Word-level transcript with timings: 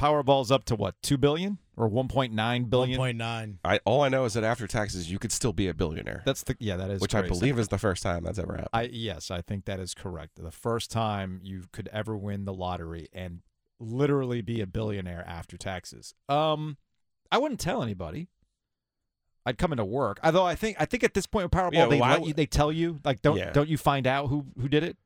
Powerball's 0.00 0.50
up 0.50 0.64
to 0.64 0.74
what, 0.74 0.94
two 1.02 1.18
billion 1.18 1.58
or 1.76 1.86
one 1.88 2.08
point 2.08 2.32
nine 2.32 2.64
billion? 2.64 2.98
1.9. 2.98 3.58
I 3.64 3.80
all 3.84 4.02
I 4.02 4.08
know 4.08 4.24
is 4.24 4.34
that 4.34 4.44
after 4.44 4.66
taxes, 4.66 5.10
you 5.10 5.18
could 5.18 5.32
still 5.32 5.52
be 5.52 5.68
a 5.68 5.74
billionaire, 5.74 6.22
That's 6.24 6.42
the 6.42 6.56
yeah, 6.58 6.76
that 6.76 6.90
is 6.90 7.00
which 7.00 7.14
I 7.14 7.22
believe 7.22 7.58
is 7.58 7.68
the 7.68 7.78
first 7.78 8.02
time 8.02 8.24
that's 8.24 8.38
ever 8.38 8.52
happened. 8.52 8.68
I 8.72 8.88
yes, 8.92 9.30
I 9.30 9.42
think 9.42 9.66
that 9.66 9.78
is 9.78 9.94
correct. 9.94 10.42
The 10.42 10.50
first 10.50 10.90
time 10.90 11.40
you 11.42 11.64
could 11.72 11.88
ever 11.92 12.16
win 12.16 12.46
the 12.46 12.54
lottery 12.54 13.08
and 13.12 13.40
literally 13.78 14.40
be 14.40 14.60
a 14.60 14.66
billionaire 14.66 15.24
after 15.26 15.56
taxes. 15.56 16.14
Um, 16.28 16.76
I 17.30 17.38
wouldn't 17.38 17.60
tell 17.60 17.82
anybody. 17.82 18.28
I'd 19.46 19.58
come 19.58 19.72
into 19.72 19.84
work. 19.84 20.20
Although 20.22 20.44
I 20.44 20.54
think 20.54 20.76
I 20.78 20.84
think 20.84 21.02
at 21.02 21.14
this 21.14 21.26
point 21.26 21.44
with 21.44 21.52
Powerball 21.52 21.72
Yeah, 21.72 21.86
they 21.86 21.98
why 22.00 22.12
let 22.12 22.26
you, 22.26 22.34
they 22.34 22.46
tell 22.46 22.70
you 22.72 23.00
like 23.04 23.22
don't 23.22 23.36
Yeah. 23.36 23.52
don't 23.52 23.68
you 23.68 23.76
find 23.78 24.06
out 24.06 24.28
who 24.28 24.46
who 24.60 24.68
did 24.68 24.82
it? 24.82 24.96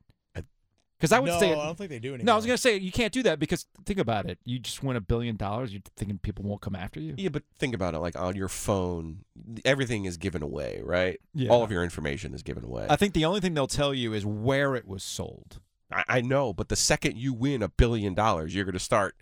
I- 1.04 1.06
Because 1.06 1.12
I 1.12 1.20
would 1.20 1.28
no, 1.30 1.38
say 1.40 1.52
I 1.52 1.66
don't 1.66 1.76
think 1.78 1.90
they 1.90 1.98
do 1.98 2.14
anymore. 2.14 2.26
no. 2.26 2.32
I 2.32 2.36
was 2.36 2.46
gonna 2.46 2.58
say 2.58 2.76
you 2.76 2.92
can't 2.92 3.12
do 3.12 3.22
that 3.24 3.38
because 3.38 3.66
think 3.84 3.98
about 3.98 4.26
it. 4.26 4.38
You 4.44 4.58
just 4.58 4.82
win 4.82 4.96
a 4.96 5.00
billion 5.00 5.36
dollars. 5.36 5.72
You're 5.72 5.82
thinking 5.96 6.18
people 6.18 6.44
won't 6.44 6.60
come 6.60 6.74
after 6.74 7.00
you. 7.00 7.14
yeah, 7.16 7.28
but 7.28 7.42
think 7.58 7.74
about 7.74 7.94
it. 7.94 7.98
Like 7.98 8.16
on 8.18 8.36
your 8.36 8.48
phone, 8.48 9.24
everything 9.64 10.04
is 10.04 10.16
given 10.16 10.42
away, 10.42 10.80
right? 10.82 11.20
Yeah. 11.34 11.50
All 11.50 11.62
of 11.62 11.70
your 11.70 11.84
information 11.84 12.34
is 12.34 12.42
given 12.42 12.64
away. 12.64 12.86
I 12.88 12.96
think 12.96 13.14
the 13.14 13.24
only 13.24 13.40
thing 13.40 13.54
they'll 13.54 13.66
tell 13.66 13.92
you 13.94 14.12
is 14.12 14.24
where 14.26 14.74
it 14.76 14.86
was 14.86 15.02
sold. 15.02 15.60
I, 15.92 16.04
I 16.08 16.20
know, 16.22 16.52
but 16.52 16.68
the 16.68 16.76
second 16.76 17.18
you 17.18 17.32
win 17.32 17.62
a 17.62 17.68
billion 17.68 18.14
dollars, 18.14 18.54
you're 18.54 18.64
going 18.64 18.72
to 18.72 18.78
start 18.78 19.14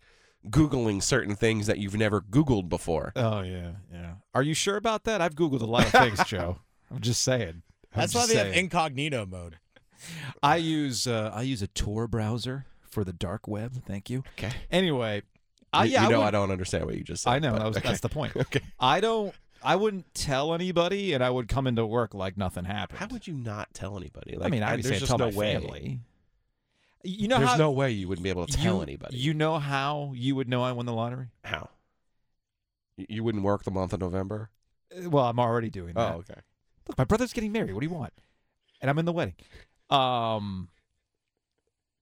googling 0.48 1.02
certain 1.02 1.36
things 1.36 1.66
that 1.66 1.78
you've 1.78 1.96
never 1.96 2.20
googled 2.20 2.68
before. 2.68 3.12
Oh 3.16 3.40
yeah, 3.42 3.72
yeah. 3.92 4.14
Are 4.34 4.42
you 4.42 4.54
sure 4.54 4.76
about 4.76 5.04
that? 5.04 5.20
I've 5.20 5.34
googled 5.34 5.60
a 5.62 5.66
lot 5.66 5.86
of 5.86 5.92
things, 5.92 6.22
Joe. 6.26 6.58
I'm 6.90 7.00
just 7.00 7.22
saying. 7.22 7.62
I'm 7.94 8.00
That's 8.00 8.14
why 8.14 8.22
just 8.22 8.32
they 8.32 8.38
have 8.38 8.56
incognito 8.56 9.26
mode. 9.26 9.58
I 10.42 10.56
use 10.56 11.06
uh, 11.06 11.30
I 11.34 11.42
use 11.42 11.62
a 11.62 11.66
Tor 11.68 12.06
browser 12.08 12.66
for 12.82 13.04
the 13.04 13.12
dark 13.12 13.46
web. 13.48 13.84
Thank 13.86 14.10
you. 14.10 14.24
Okay. 14.38 14.52
Anyway, 14.70 15.22
I, 15.72 15.84
you, 15.84 15.92
yeah, 15.92 16.04
you 16.04 16.10
know 16.10 16.18
would- 16.20 16.26
I 16.26 16.30
don't 16.30 16.50
understand 16.50 16.84
what 16.86 16.96
you 16.96 17.02
just 17.04 17.22
said. 17.22 17.30
I 17.30 17.38
know 17.38 17.52
but- 17.52 17.58
that 17.58 17.66
was, 17.68 17.76
okay. 17.78 17.88
that's 17.88 18.00
the 18.00 18.08
point. 18.08 18.32
Okay. 18.36 18.60
I 18.78 19.00
don't. 19.00 19.34
I 19.64 19.76
wouldn't 19.76 20.12
tell 20.12 20.54
anybody, 20.54 21.12
and 21.12 21.22
I 21.22 21.30
would 21.30 21.46
come 21.46 21.68
into 21.68 21.86
work 21.86 22.14
like 22.14 22.36
nothing 22.36 22.64
happened. 22.64 22.98
How 22.98 23.06
would 23.12 23.28
you 23.28 23.34
not 23.34 23.72
tell 23.72 23.96
anybody? 23.96 24.36
Like, 24.36 24.48
I 24.48 24.50
mean, 24.50 24.60
there's 24.60 24.86
I 24.86 24.90
just 24.98 25.06
tell 25.06 25.18
no 25.18 25.30
my 25.30 25.36
way. 25.36 25.54
family. 25.54 26.00
You 27.04 27.28
know 27.28 27.38
there's 27.38 27.50
how 27.50 27.56
no 27.56 27.70
way 27.70 27.90
you 27.92 28.08
wouldn't 28.08 28.24
be 28.24 28.30
able 28.30 28.46
to 28.46 28.52
tell 28.52 28.76
you, 28.76 28.82
anybody. 28.82 29.16
You 29.18 29.34
know 29.34 29.58
how 29.60 30.12
you 30.16 30.34
would 30.34 30.48
know 30.48 30.62
I 30.64 30.72
won 30.72 30.86
the 30.86 30.92
lottery? 30.92 31.28
How? 31.44 31.68
You- 32.96 33.22
wouldn't 33.24 33.44
work 33.44 33.64
the 33.64 33.70
month 33.70 33.92
of 33.92 34.00
November? 34.00 34.50
Uh, 34.96 35.08
Well, 35.10 35.24
I'm 35.26 35.38
already 35.38 35.70
doing 35.70 35.94
that. 35.94 36.14
Oh, 36.14 36.18
okay. 36.18 36.40
Look, 36.88 36.98
my 36.98 37.04
brother's 37.04 37.32
getting 37.32 37.52
married. 37.52 37.72
What 37.72 37.80
do 37.80 37.86
you 37.86 37.92
want? 37.94 38.12
And 38.80 38.90
I'm 38.90 38.98
in 38.98 39.04
the 39.04 39.12
wedding. 39.12 39.34
Um, 39.92 40.68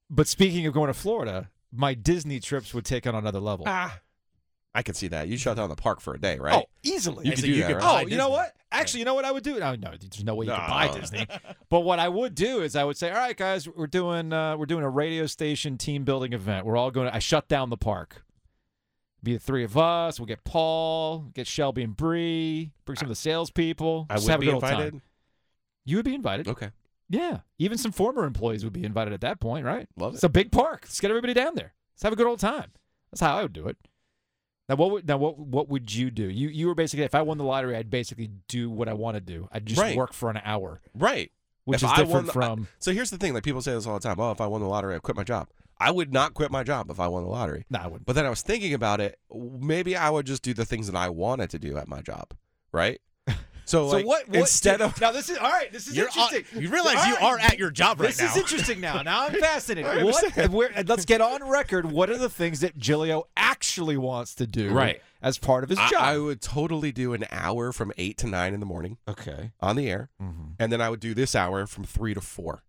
but 0.08 0.28
speaking 0.28 0.66
of 0.66 0.74
going 0.74 0.88
to 0.88 0.94
Florida, 0.94 1.50
my 1.72 1.94
Disney 1.94 2.40
trips 2.40 2.74
would 2.74 2.84
take 2.84 3.06
on 3.06 3.14
another 3.14 3.40
level. 3.40 3.64
Ah, 3.68 4.00
I 4.74 4.82
could 4.82 4.96
see 4.96 5.08
that. 5.08 5.26
You 5.28 5.36
shut 5.36 5.56
down 5.56 5.68
the 5.68 5.76
park 5.76 6.00
for 6.00 6.14
a 6.14 6.18
day, 6.20 6.38
right? 6.38 6.54
Oh, 6.54 6.64
easily. 6.82 7.24
You 7.26 7.32
could 7.32 7.40
said 7.40 7.46
do 7.46 7.52
you 7.52 7.60
that, 7.62 7.66
could 7.66 7.76
right? 7.76 7.82
buy 7.82 8.02
Oh, 8.04 8.06
you 8.06 8.16
know 8.16 8.28
what? 8.28 8.54
Actually, 8.70 9.00
you 9.00 9.04
know 9.04 9.14
what 9.14 9.24
I 9.24 9.32
would 9.32 9.42
do? 9.42 9.58
No, 9.58 9.74
no, 9.74 9.90
there's 9.90 10.22
no 10.22 10.36
way 10.36 10.46
you 10.46 10.52
could 10.52 10.58
buy 10.58 10.88
Disney. 10.96 11.26
But 11.68 11.80
what 11.80 11.98
I 11.98 12.08
would 12.08 12.36
do 12.36 12.62
is 12.62 12.76
I 12.76 12.84
would 12.84 12.96
say, 12.96 13.10
"All 13.10 13.16
right, 13.16 13.36
guys, 13.36 13.68
we're 13.68 13.88
doing 13.88 14.32
uh, 14.32 14.56
we're 14.56 14.66
doing 14.66 14.84
a 14.84 14.88
radio 14.90 15.26
station 15.26 15.76
team 15.76 16.04
building 16.04 16.32
event. 16.32 16.66
We're 16.66 16.76
all 16.76 16.90
going. 16.92 17.08
to 17.08 17.14
I 17.14 17.18
shut 17.18 17.48
down 17.48 17.70
the 17.70 17.76
park. 17.76 18.24
Be 19.22 19.34
the 19.34 19.38
three 19.40 19.64
of 19.64 19.76
us. 19.76 20.18
We'll 20.18 20.26
get 20.26 20.44
Paul, 20.44 21.26
get 21.34 21.46
Shelby 21.46 21.82
and 21.82 21.96
Bree, 21.96 22.70
bring 22.84 22.96
some 22.96 23.06
of 23.06 23.10
the 23.10 23.16
salespeople. 23.16 24.06
I 24.08 24.14
would 24.14 24.28
have 24.28 24.38
a 24.38 24.40
be 24.40 24.46
good 24.46 24.54
invited. 24.54 24.92
time. 24.92 25.02
You 25.84 25.96
would 25.96 26.04
be 26.04 26.14
invited. 26.14 26.48
Okay. 26.48 26.70
Yeah, 27.12 27.40
even 27.58 27.76
some 27.76 27.90
former 27.92 28.24
employees 28.24 28.62
would 28.64 28.72
be 28.72 28.84
invited 28.84 29.12
at 29.12 29.20
that 29.22 29.40
point, 29.40 29.66
right? 29.66 29.88
Love 29.96 30.12
it. 30.12 30.16
It's 30.16 30.24
a 30.24 30.28
big 30.28 30.52
park. 30.52 30.82
Let's 30.84 31.00
get 31.00 31.10
everybody 31.10 31.34
down 31.34 31.56
there. 31.56 31.74
Let's 31.94 32.04
have 32.04 32.12
a 32.12 32.16
good 32.16 32.26
old 32.28 32.38
time. 32.40 32.70
That's 33.10 33.20
how 33.20 33.36
I 33.36 33.42
would 33.42 33.52
do 33.52 33.66
it. 33.66 33.76
Now, 34.68 34.76
what 34.76 34.92
would 34.92 35.08
now 35.08 35.16
what 35.16 35.36
what 35.36 35.68
would 35.68 35.92
you 35.92 36.12
do? 36.12 36.22
You 36.30 36.48
you 36.48 36.68
were 36.68 36.76
basically 36.76 37.04
if 37.04 37.14
I 37.16 37.22
won 37.22 37.36
the 37.38 37.44
lottery, 37.44 37.74
I'd 37.76 37.90
basically 37.90 38.30
do 38.46 38.70
what 38.70 38.88
I 38.88 38.92
want 38.92 39.16
to 39.16 39.20
do. 39.20 39.48
I'd 39.50 39.66
just 39.66 39.80
Right. 39.80 39.96
work 39.96 40.12
for 40.12 40.30
an 40.30 40.40
hour, 40.44 40.80
Right. 40.94 41.32
which 41.64 41.82
is 41.82 41.90
different 41.96 42.26
the- 42.26 42.32
from. 42.32 42.68
So 42.78 42.92
here's 42.92 43.10
the 43.10 43.18
thing: 43.18 43.34
like 43.34 43.42
people 43.42 43.60
say 43.62 43.72
this 43.72 43.86
all 43.88 43.98
the 43.98 44.08
time. 44.08 44.20
Oh, 44.20 44.30
if 44.30 44.40
I 44.40 44.46
won 44.46 44.60
the 44.60 44.68
lottery, 44.68 44.94
I'd 44.94 45.02
quit 45.02 45.16
my 45.16 45.24
job. 45.24 45.48
I 45.80 45.90
would 45.90 46.12
not 46.12 46.34
quit 46.34 46.52
my 46.52 46.62
job 46.62 46.88
if 46.90 47.00
I 47.00 47.08
won 47.08 47.24
the 47.24 47.28
lottery. 47.30 47.64
nah, 47.70 47.80
I 47.80 47.86
wouldn't. 47.88 48.06
But 48.06 48.12
then 48.12 48.26
I 48.26 48.30
was 48.30 48.42
thinking 48.42 48.72
about 48.72 49.00
it. 49.00 49.18
Maybe 49.34 49.96
I 49.96 50.10
would 50.10 50.26
just 50.26 50.42
do 50.42 50.54
the 50.54 50.64
things 50.66 50.86
that 50.86 50.94
I 50.96 51.08
wanted 51.08 51.50
to 51.50 51.58
do 51.58 51.76
at 51.76 51.88
my 51.88 52.00
job, 52.02 52.34
right? 52.70 53.00
So, 53.64 53.88
So 53.90 53.96
like, 53.96 54.06
what, 54.06 54.28
what 54.28 54.38
instead 54.40 54.80
of 54.80 55.00
now? 55.00 55.12
This 55.12 55.28
is 55.30 55.38
all 55.38 55.48
right. 55.50 55.72
This 55.72 55.86
is 55.88 55.96
You're 55.96 56.08
on- 56.16 56.18
interesting. 56.34 56.60
you 56.62 56.68
realize 56.70 56.96
All 56.98 57.06
you 57.08 57.14
right. 57.14 57.22
are 57.22 57.38
at 57.38 57.58
your 57.58 57.70
job 57.70 58.00
right 58.00 58.08
This 58.08 58.18
now. 58.18 58.26
This 58.26 58.36
is 58.36 58.42
interesting 58.42 58.80
now. 58.80 59.02
Now 59.02 59.26
I'm 59.26 59.34
fascinated. 59.40 60.04
What? 60.04 60.86
Let's 60.88 61.04
get 61.04 61.20
on 61.20 61.48
record. 61.48 61.90
What 61.90 62.10
are 62.10 62.18
the 62.18 62.28
things 62.30 62.60
that 62.60 62.76
Giglio 62.76 63.24
actually 63.36 63.96
wants 63.96 64.34
to 64.36 64.46
do? 64.46 64.70
Right. 64.70 65.00
as 65.22 65.38
part 65.38 65.62
of 65.64 65.70
his 65.70 65.78
I, 65.78 65.88
job. 65.90 66.02
I 66.02 66.18
would 66.18 66.40
totally 66.40 66.92
do 66.92 67.12
an 67.12 67.24
hour 67.30 67.72
from 67.72 67.92
eight 67.98 68.16
to 68.18 68.26
nine 68.26 68.54
in 68.54 68.60
the 68.60 68.66
morning 68.66 68.98
okay. 69.08 69.52
on 69.60 69.76
the 69.76 69.88
air, 69.90 70.10
Mm-hmm. 70.20 70.52
and 70.58 70.72
then 70.72 70.80
I 70.80 70.88
would 70.90 71.00
do 71.00 71.14
this 71.14 71.34
hour 71.34 71.66
from 71.66 71.84
three 71.84 72.14
to 72.14 72.20
four. 72.20 72.62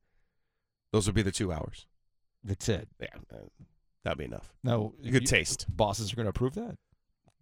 Those 0.92 1.06
would 1.08 1.16
be 1.16 1.22
the 1.22 1.32
two 1.32 1.52
hours. 1.54 1.88
That's 2.44 2.68
it. 2.68 2.90
Yeah, 3.00 3.08
uh, 3.34 3.38
that'd 4.04 4.18
be 4.18 4.26
enough. 4.26 4.52
No, 4.64 4.94
Good 5.10 5.26
taste. 5.28 5.66
Bosses 5.70 6.12
are 6.12 6.16
going 6.16 6.26
to 6.26 6.32
approve 6.32 6.56
that. 6.56 6.76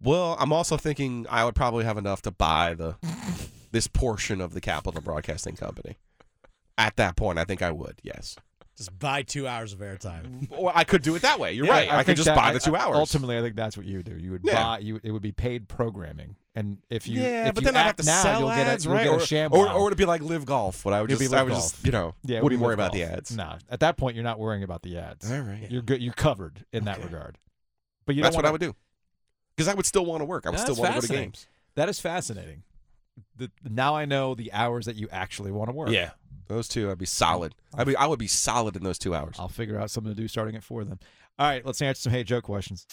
Well, 0.02 0.36
I'm 0.38 0.52
also 0.52 0.76
thinking 0.76 1.26
I 1.28 1.44
would 1.44 1.54
probably 1.54 1.84
have 1.84 1.98
enough 1.98 2.22
to 2.22 2.30
buy 2.30 2.74
the 2.74 2.96
this 3.72 3.86
portion 3.86 4.40
of 4.40 4.54
the 4.54 4.60
Capitol 4.60 5.00
Broadcasting 5.00 5.56
Company. 5.56 5.96
At 6.78 6.96
that 6.96 7.16
point, 7.16 7.38
I 7.38 7.44
think 7.44 7.60
I 7.62 7.70
would. 7.70 8.00
Yes. 8.02 8.36
Just 8.76 8.98
buy 8.98 9.20
two 9.22 9.46
hours 9.46 9.74
of 9.74 9.80
airtime. 9.80 10.48
Or 10.50 10.72
I 10.74 10.84
could 10.84 11.02
do 11.02 11.14
it 11.14 11.20
that 11.22 11.38
way. 11.38 11.52
You're 11.52 11.66
Yeah, 11.66 11.72
right. 11.72 11.92
I, 11.92 12.02
could 12.02 12.16
just 12.16 12.24
that- 12.24 12.34
buy 12.36 12.52
the 12.54 12.58
two 12.60 12.74
hours. 12.74 12.96
Ultimately, 12.96 13.36
I 13.36 13.42
think 13.42 13.54
that's 13.54 13.76
what 13.76 13.84
you 13.84 13.98
would 13.98 14.06
do. 14.06 14.16
You 14.16 14.30
would 14.32 14.40
Yeah. 14.42 14.54
buy. 14.62 14.78
You 14.78 14.98
it 15.02 15.10
would 15.10 15.20
be 15.20 15.32
paid 15.32 15.68
programming, 15.68 16.36
and 16.54 16.78
if 16.88 17.06
you 17.06 17.20
yeah, 17.20 17.48
if 17.48 17.54
but 17.54 17.62
you 17.64 17.66
then 17.66 17.76
I'd 17.76 17.82
have 17.82 17.96
to 17.96 18.06
now, 18.06 18.22
sell 18.22 18.40
you'll 18.40 18.48
get 18.48 18.66
a, 18.66 18.70
ads, 18.70 18.84
you'll 18.86 18.94
right? 18.94 19.04
get 19.04 19.12
a 19.12 19.16
or, 19.16 19.20
sham 19.20 19.52
or, 19.52 19.66
wow. 19.66 19.76
or 19.76 19.84
would 19.84 19.92
it 19.92 19.96
be 19.96 20.06
like 20.06 20.22
Live 20.22 20.46
Golf? 20.46 20.82
What 20.86 20.94
I 20.94 21.02
would 21.02 21.10
It'd 21.10 21.20
just, 21.20 21.30
be 21.30 21.36
I 21.36 21.40
Live 21.40 21.48
would 21.48 21.52
Golf. 21.56 21.72
just, 21.72 21.84
you 21.84 21.92
know, 21.92 22.14
yeah, 22.24 22.36
would 22.38 22.44
wouldn't 22.44 22.60
be 22.60 22.64
worry 22.64 22.72
live 22.76 22.78
about 22.86 22.92
the 22.92 23.00
golf. 23.00 23.12
ads. 23.12 23.36
Nah, 23.36 23.58
at 23.68 23.80
that 23.80 23.98
point, 23.98 24.14
you're 24.16 24.24
not 24.24 24.38
worrying 24.38 24.62
about 24.62 24.80
the 24.82 24.96
ads. 24.96 25.30
All 25.30 25.38
right. 25.40 25.70
You're 25.70 25.82
good. 25.82 26.00
You're 26.00 26.14
covered 26.14 26.64
in 26.72 26.84
that 26.86 27.04
regard. 27.04 27.36
But 28.06 28.14
you 28.16 28.22
That's 28.22 28.34
don't 28.34 28.38
what 28.42 28.46
I 28.46 28.48
wanna- 28.50 28.66
would 28.68 28.72
do. 28.72 28.76
Because 29.56 29.68
I 29.68 29.74
would 29.74 29.86
still 29.86 30.06
want 30.06 30.20
to 30.20 30.24
work. 30.24 30.46
I 30.46 30.50
would 30.50 30.58
That's 30.58 30.70
still 30.70 30.82
want 30.82 30.94
to 30.94 31.00
go 31.00 31.06
to 31.06 31.12
games. 31.12 31.46
That 31.74 31.88
is 31.88 32.00
fascinating. 32.00 32.62
The, 33.36 33.50
now 33.68 33.94
I 33.94 34.04
know 34.04 34.34
the 34.34 34.52
hours 34.52 34.86
that 34.86 34.96
you 34.96 35.08
actually 35.10 35.50
want 35.50 35.68
to 35.68 35.74
work. 35.74 35.90
Yeah. 35.90 36.10
Those 36.48 36.66
two, 36.66 36.90
I'd 36.90 36.98
be 36.98 37.06
solid. 37.06 37.54
I 37.74 37.84
mean, 37.84 37.96
I 37.98 38.06
would 38.06 38.18
be 38.18 38.26
solid 38.26 38.74
in 38.76 38.82
those 38.82 38.98
two 38.98 39.14
hours. 39.14 39.36
I'll 39.38 39.48
figure 39.48 39.78
out 39.78 39.90
something 39.90 40.12
to 40.12 40.20
do 40.20 40.26
starting 40.26 40.56
at 40.56 40.64
four 40.64 40.84
then. 40.84 40.98
All 41.38 41.46
right, 41.46 41.64
let's 41.64 41.80
answer 41.80 42.02
some 42.02 42.12
Hey 42.12 42.24
Joe 42.24 42.40
questions. 42.40 42.86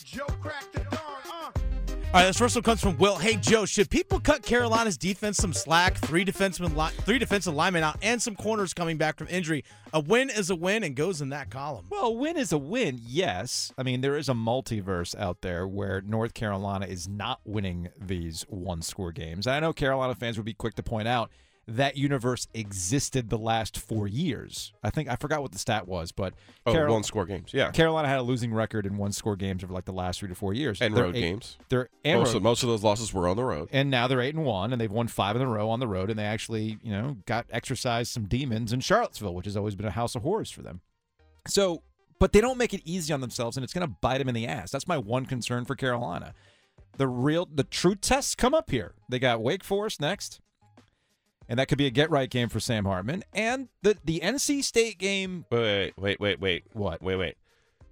All 2.14 2.22
right, 2.24 2.28
this 2.28 2.38
first 2.38 2.56
one 2.56 2.64
comes 2.64 2.80
from 2.82 2.98
Will. 2.98 3.18
Hey 3.18 3.36
Joe, 3.36 3.66
should 3.66 3.90
people 3.90 4.20
cut 4.22 4.42
Carolina's 4.42 4.98
defense 4.98 5.38
some 5.38 5.52
slack? 5.54 5.98
Three 5.98 6.24
defensemen, 6.24 6.76
li- 6.76 6.96
three 7.04 7.20
defensive 7.20 7.54
linemen 7.54 7.84
out, 7.84 7.98
and 8.02 8.20
some 8.22 8.34
corners 8.34 8.74
coming 8.74 8.96
back 8.98 9.18
from 9.18 9.28
injury. 9.28 9.66
A 9.94 10.00
win 10.00 10.30
is 10.30 10.50
a 10.50 10.56
win, 10.56 10.84
and 10.84 10.96
goes 10.96 11.22
in 11.22 11.30
that 11.30 11.52
column. 11.52 11.86
Well, 11.90 12.06
a 12.06 12.12
win 12.12 12.38
is 12.38 12.54
a 12.54 12.58
win, 12.58 13.00
yes. 13.04 13.74
I 13.78 13.84
mean, 13.84 14.00
there 14.02 14.16
is 14.18 14.30
a 14.30 14.34
multiverse 14.34 15.16
out 15.20 15.42
there 15.42 15.68
where 15.68 16.00
North 16.02 16.34
Carolina 16.34 16.86
is 16.86 17.10
not 17.10 17.42
winning 17.46 17.90
these 18.00 18.46
one 18.48 18.82
score 18.82 19.12
games. 19.12 19.46
And 19.46 19.56
I 19.56 19.60
know 19.60 19.74
Carolina 19.74 20.16
fans 20.16 20.38
would 20.38 20.46
be 20.46 20.54
quick 20.54 20.76
to 20.76 20.84
point 20.84 21.10
out 21.10 21.30
that 21.70 21.98
universe 21.98 22.48
existed 22.54 23.30
the 23.30 23.38
last 23.38 23.78
four 23.78 24.08
years. 24.08 24.72
I 24.84 24.90
think, 24.90 25.10
I 25.10 25.18
forgot 25.18 25.42
what 25.42 25.52
the 25.52 25.60
stat 25.60 25.86
was, 25.86 26.14
but 26.14 26.34
Oh, 26.66 26.72
Carol- 26.72 26.94
one 26.94 27.04
score 27.04 27.26
games. 27.26 27.54
Yeah. 27.54 27.72
Carolina 27.72 28.08
had 28.08 28.20
a 28.20 28.22
losing 28.22 28.54
record 28.54 28.86
in 28.86 28.96
one 28.96 29.12
score 29.12 29.36
games 29.36 29.64
over 29.66 29.74
like 29.74 29.84
the 29.84 29.92
last 29.92 30.20
three 30.22 30.30
to 30.30 30.36
four 30.36 30.54
years. 30.54 30.82
And 30.82 30.96
They're 30.96 31.04
road 31.04 31.16
eight- 31.18 31.22
games. 31.22 31.58
They're 31.68 31.90
and 32.06 32.20
Most 32.20 32.30
road 32.30 32.38
of, 32.38 32.44
most 32.44 32.64
of 32.64 32.70
those 32.70 32.84
losses 32.84 33.14
were 33.14 33.28
on 33.28 33.36
the 33.36 33.44
road. 33.44 33.68
and 33.74 33.90
now 33.92 34.08
they're 34.08 34.22
eight 34.22 34.34
and 34.34 34.46
one, 34.46 34.72
and 34.72 34.80
they've 34.80 34.90
won 34.92 35.08
five 35.10 35.36
in 35.36 35.42
a 35.42 35.48
row 35.48 35.70
on 35.70 35.82
the 35.82 35.88
road, 35.90 36.10
and 36.10 36.18
they 36.18 36.24
actually, 36.24 36.78
you 36.82 36.92
know, 36.92 37.18
got 37.26 37.46
exercised 37.50 38.12
some 38.14 38.28
demons 38.28 38.72
in 38.72 38.80
Charlottesville, 38.80 39.34
which 39.36 39.46
has 39.46 39.58
always 39.58 39.76
been 39.76 39.86
a 39.88 39.92
house 39.92 40.16
of 40.16 40.22
horrors 40.22 40.50
for 40.50 40.62
them. 40.62 40.80
So, 41.48 41.84
but 42.20 42.32
they 42.32 42.40
don't 42.42 42.58
make 42.58 42.74
it 42.74 42.82
easy 42.86 43.14
on 43.14 43.20
themselves, 43.20 43.58
and 43.58 43.64
it's 43.66 43.74
going 43.74 43.86
to 43.88 43.94
bite 44.02 44.20
them 44.20 44.30
in 44.30 44.36
the 44.36 44.48
ass. 44.48 44.72
That's 44.72 44.88
my 44.88 44.98
one 44.98 45.26
concern 45.26 45.66
for 45.66 45.76
Carolina. 45.76 46.34
The 46.98 47.08
real, 47.08 47.48
the 47.54 47.64
true 47.66 47.96
tests 47.96 48.36
come 48.36 48.54
up 48.54 48.72
here. 48.72 48.94
They 49.10 49.20
got 49.20 49.42
Wake 49.42 49.64
Forest 49.66 50.00
next, 50.02 50.40
and 51.50 51.60
that 51.60 51.68
could 51.68 51.78
be 51.78 51.86
a 51.86 51.92
get 51.92 52.10
right 52.10 52.30
game 52.30 52.50
for 52.50 52.60
Sam 52.60 52.86
Hartman. 52.86 53.24
And 53.34 53.70
the 53.82 53.98
the 54.04 54.20
NC 54.22 54.64
State 54.64 54.98
game. 54.98 55.46
Wait, 55.52 55.94
wait, 55.98 56.20
wait, 56.20 56.40
wait. 56.40 56.66
What? 56.74 57.02
Wait, 57.02 57.16
wait. 57.16 57.36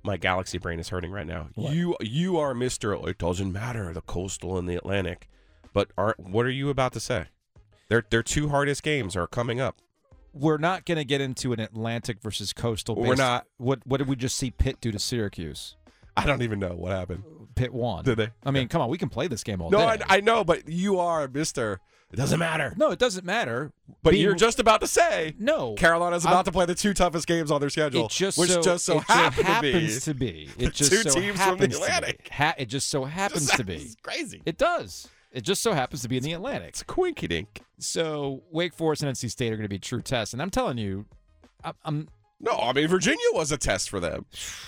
My 0.04 0.18
galaxy 0.18 0.58
brain 0.60 0.80
is 0.80 0.90
hurting 0.90 1.12
right 1.12 1.26
now. 1.26 1.50
What? 1.56 1.74
You 1.74 1.96
you 2.02 2.38
are 2.38 2.54
Mister. 2.54 2.94
It 3.08 3.18
doesn't 3.18 3.52
matter 3.52 3.92
the 3.94 4.02
coastal 4.02 4.58
and 4.58 4.70
the 4.70 4.76
Atlantic, 4.76 5.30
but 5.74 5.90
are 5.98 6.16
what 6.18 6.46
are 6.46 6.52
you 6.52 6.70
about 6.70 6.94
to 6.94 7.00
say? 7.00 7.26
Their 7.90 8.04
their 8.10 8.24
two 8.24 8.50
hardest 8.50 8.84
games 8.84 9.16
are 9.16 9.28
coming 9.28 9.60
up. 9.60 9.78
We're 10.34 10.58
not 10.58 10.86
going 10.86 10.98
to 10.98 11.06
get 11.06 11.22
into 11.22 11.54
an 11.54 11.62
Atlantic 11.62 12.22
versus 12.22 12.52
Coastal. 12.52 12.96
We're 12.96 13.16
not. 13.16 13.46
What 13.58 13.80
What 13.88 13.98
did 13.98 14.08
we 14.10 14.18
just 14.18 14.38
see 14.38 14.52
Pitt 14.52 14.82
do 14.82 14.92
to 14.92 15.00
Syracuse? 15.00 15.78
I 16.18 16.26
don't 16.26 16.42
even 16.42 16.60
know 16.60 16.76
what 16.76 16.92
happened. 16.92 17.24
Pitt 17.56 17.74
won. 17.74 18.04
Did 18.04 18.18
they? 18.18 18.30
I 18.46 18.52
mean, 18.52 18.68
come 18.68 18.82
on, 18.82 18.90
we 18.90 18.98
can 18.98 19.10
play 19.10 19.28
this 19.28 19.44
game 19.44 19.62
all 19.62 19.70
No, 19.70 19.80
day. 19.80 20.04
I, 20.10 20.18
I 20.18 20.20
know, 20.22 20.44
but 20.44 20.68
you 20.68 21.00
are 21.00 21.28
Mister. 21.30 21.80
It 22.16 22.22
doesn't 22.22 22.40
matter. 22.40 22.74
no, 22.78 22.92
it 22.92 23.00
doesn't 23.00 23.26
matter. 23.26 23.72
But 24.02 24.12
Being- 24.12 24.24
you're 24.24 24.36
just 24.36 24.60
about 24.60 24.80
to 24.82 24.88
say 24.88 25.34
no. 25.38 25.74
Carolina's 25.76 26.26
I'm- 26.26 26.34
about 26.34 26.46
to 26.46 26.52
play 26.52 26.66
the 26.66 26.76
two 26.76 26.94
toughest 26.94 27.28
games 27.28 27.52
on 27.52 27.60
their 27.60 27.70
schedule, 27.70 28.06
It 28.06 28.12
just 28.12 28.38
which 28.38 28.50
so, 28.52 28.62
just 28.62 28.86
so 28.86 28.98
it 29.00 29.04
happen 29.04 29.44
happens 29.46 29.96
to 30.00 30.12
to 30.12 30.14
be. 30.14 30.50
the 30.58 30.66
It 30.66 30.74
just 30.74 30.92
two 30.92 30.98
so 30.98 31.10
teams 31.20 31.38
from 31.42 31.58
the 31.58 31.66
happens 31.68 31.74
to 31.76 31.80
be. 31.80 31.86
Atlantic. 31.86 32.30
Ha- 32.32 32.56
it 32.58 32.66
just 32.66 32.90
so 32.90 33.04
happens 33.04 33.48
to 33.52 33.64
be. 33.64 33.76
It's 33.76 33.96
crazy. 34.02 34.42
It 34.46 34.58
does. 34.58 35.08
It 35.32 35.42
just 35.42 35.62
so 35.62 35.74
happens 35.74 36.02
to 36.04 36.08
be 36.08 36.16
in 36.18 36.24
the 36.24 36.32
Atlantic. 36.32 36.70
It's 36.70 36.82
a 36.82 36.86
quinky 36.86 37.28
dink. 37.28 37.62
So 37.78 38.44
Wake 38.52 38.74
Forest 38.74 39.04
and 39.04 39.12
NC 39.14 39.30
State 39.30 39.52
are 39.52 39.58
going 39.58 39.66
to 39.66 39.70
be 39.70 39.80
true 39.80 40.02
tests, 40.02 40.34
and 40.34 40.42
I'm 40.42 40.50
telling 40.50 40.78
you, 40.78 41.06
I'm, 41.64 41.74
I'm 41.84 42.08
No, 42.40 42.52
I 42.52 42.74
mean 42.74 42.88
Virginia 42.88 43.26
was 43.34 43.52
a 43.52 43.58
test 43.58 43.90
for 43.90 44.00
them. 44.00 44.26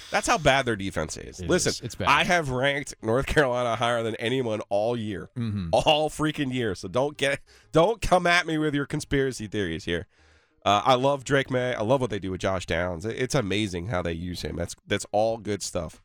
That's 0.09 0.25
how 0.27 0.37
bad 0.37 0.65
their 0.65 0.75
defense 0.77 1.17
is. 1.17 1.39
It 1.41 1.49
Listen, 1.49 1.71
is. 1.71 1.81
It's 1.81 1.95
bad. 1.95 2.07
I 2.07 2.23
have 2.23 2.49
ranked 2.49 2.95
North 3.01 3.25
Carolina 3.25 3.75
higher 3.75 4.01
than 4.03 4.15
anyone 4.15 4.61
all 4.69 4.95
year, 4.95 5.29
Mhm. 5.37 5.69
all 5.73 6.09
freaking 6.09 6.53
year. 6.53 6.75
So 6.75 6.87
don't 6.87 7.17
get, 7.17 7.39
don't 7.73 8.01
come 8.01 8.25
at 8.25 8.47
me 8.47 8.57
with 8.57 8.73
your 8.73 8.85
conspiracy 8.85 9.47
theories 9.47 9.83
here. 9.85 10.07
Uh, 10.65 10.81
I 10.85 10.95
love 10.95 11.23
Drake 11.23 11.51
Maye. 11.51 11.73
I 11.75 11.81
love 11.83 12.01
what 12.01 12.09
they 12.09 12.19
do 12.19 12.31
with 12.31 12.41
Josh 12.41 12.65
Downs. 12.65 13.05
It's 13.05 13.35
amazing 13.35 13.87
how 13.87 14.01
they 14.01 14.13
use 14.13 14.41
him. 14.41 14.55
That's 14.55 14.75
that's 14.85 15.05
all 15.11 15.37
good 15.37 15.61
stuff. 15.61 16.01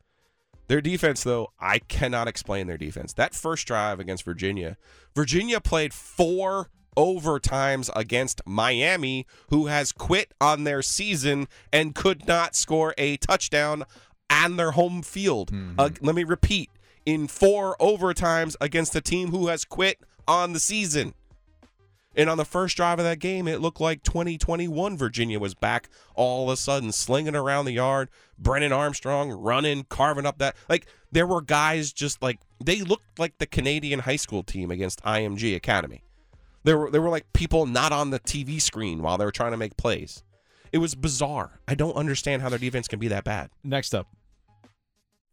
Their 0.67 0.79
defense, 0.79 1.23
though, 1.23 1.51
I 1.59 1.79
cannot 1.79 2.29
explain 2.29 2.67
their 2.67 2.77
defense. 2.77 3.11
That 3.13 3.35
first 3.35 3.67
drive 3.67 3.99
against 3.99 4.23
Virginia, 4.23 4.77
Virginia 5.15 5.59
played 5.59 5.93
four 5.93 6.69
overtimes 6.95 7.89
against 7.95 8.41
Miami, 8.45 9.25
who 9.49 9.67
has 9.67 9.91
quit 9.91 10.33
on 10.39 10.63
their 10.63 10.81
season 10.81 11.47
and 11.71 11.95
could 11.95 12.27
not 12.27 12.55
score 12.55 12.93
a 12.97 13.17
touchdown 13.17 13.83
on 14.29 14.55
their 14.57 14.71
home 14.71 15.01
field. 15.01 15.51
Uh, 15.77 15.89
let 16.01 16.15
me 16.15 16.23
repeat 16.23 16.69
in 17.05 17.27
four 17.27 17.75
overtimes 17.79 18.55
against 18.61 18.95
a 18.95 19.01
team 19.01 19.29
who 19.31 19.47
has 19.47 19.65
quit 19.65 19.99
on 20.27 20.53
the 20.53 20.59
season. 20.59 21.13
And 22.15 22.29
on 22.29 22.37
the 22.37 22.45
first 22.45 22.77
drive 22.77 22.99
of 22.99 23.05
that 23.05 23.19
game, 23.19 23.47
it 23.47 23.59
looked 23.59 23.81
like 23.81 24.03
2021 24.03 24.97
Virginia 24.97 25.39
was 25.39 25.55
back 25.55 25.89
all 26.15 26.47
of 26.47 26.53
a 26.53 26.57
sudden, 26.57 26.91
slinging 26.91 27.35
around 27.35 27.65
the 27.65 27.71
yard. 27.71 28.09
Brennan 28.37 28.71
Armstrong 28.71 29.31
running, 29.31 29.85
carving 29.89 30.25
up 30.25 30.37
that. 30.37 30.55
Like, 30.69 30.85
there 31.11 31.25
were 31.25 31.41
guys 31.41 31.91
just 31.91 32.21
like, 32.21 32.39
they 32.63 32.81
looked 32.81 33.17
like 33.17 33.37
the 33.39 33.47
Canadian 33.47 33.99
high 33.99 34.15
school 34.17 34.43
team 34.43 34.69
against 34.69 35.03
IMG 35.03 35.55
Academy. 35.55 36.02
There 36.63 36.77
were, 36.77 36.89
there 36.89 37.01
were 37.01 37.09
like 37.09 37.31
people 37.33 37.65
not 37.65 37.91
on 37.91 38.09
the 38.09 38.19
TV 38.19 38.61
screen 38.61 39.01
while 39.01 39.17
they 39.17 39.25
were 39.25 39.31
trying 39.31 39.51
to 39.51 39.57
make 39.57 39.75
plays. 39.77 40.23
It 40.71 40.77
was 40.77 40.95
bizarre. 40.95 41.59
I 41.67 41.75
don't 41.75 41.95
understand 41.95 42.41
how 42.41 42.49
their 42.49 42.59
defense 42.59 42.87
can 42.87 42.99
be 42.99 43.09
that 43.09 43.23
bad. 43.23 43.49
next 43.63 43.93
up. 43.93 44.07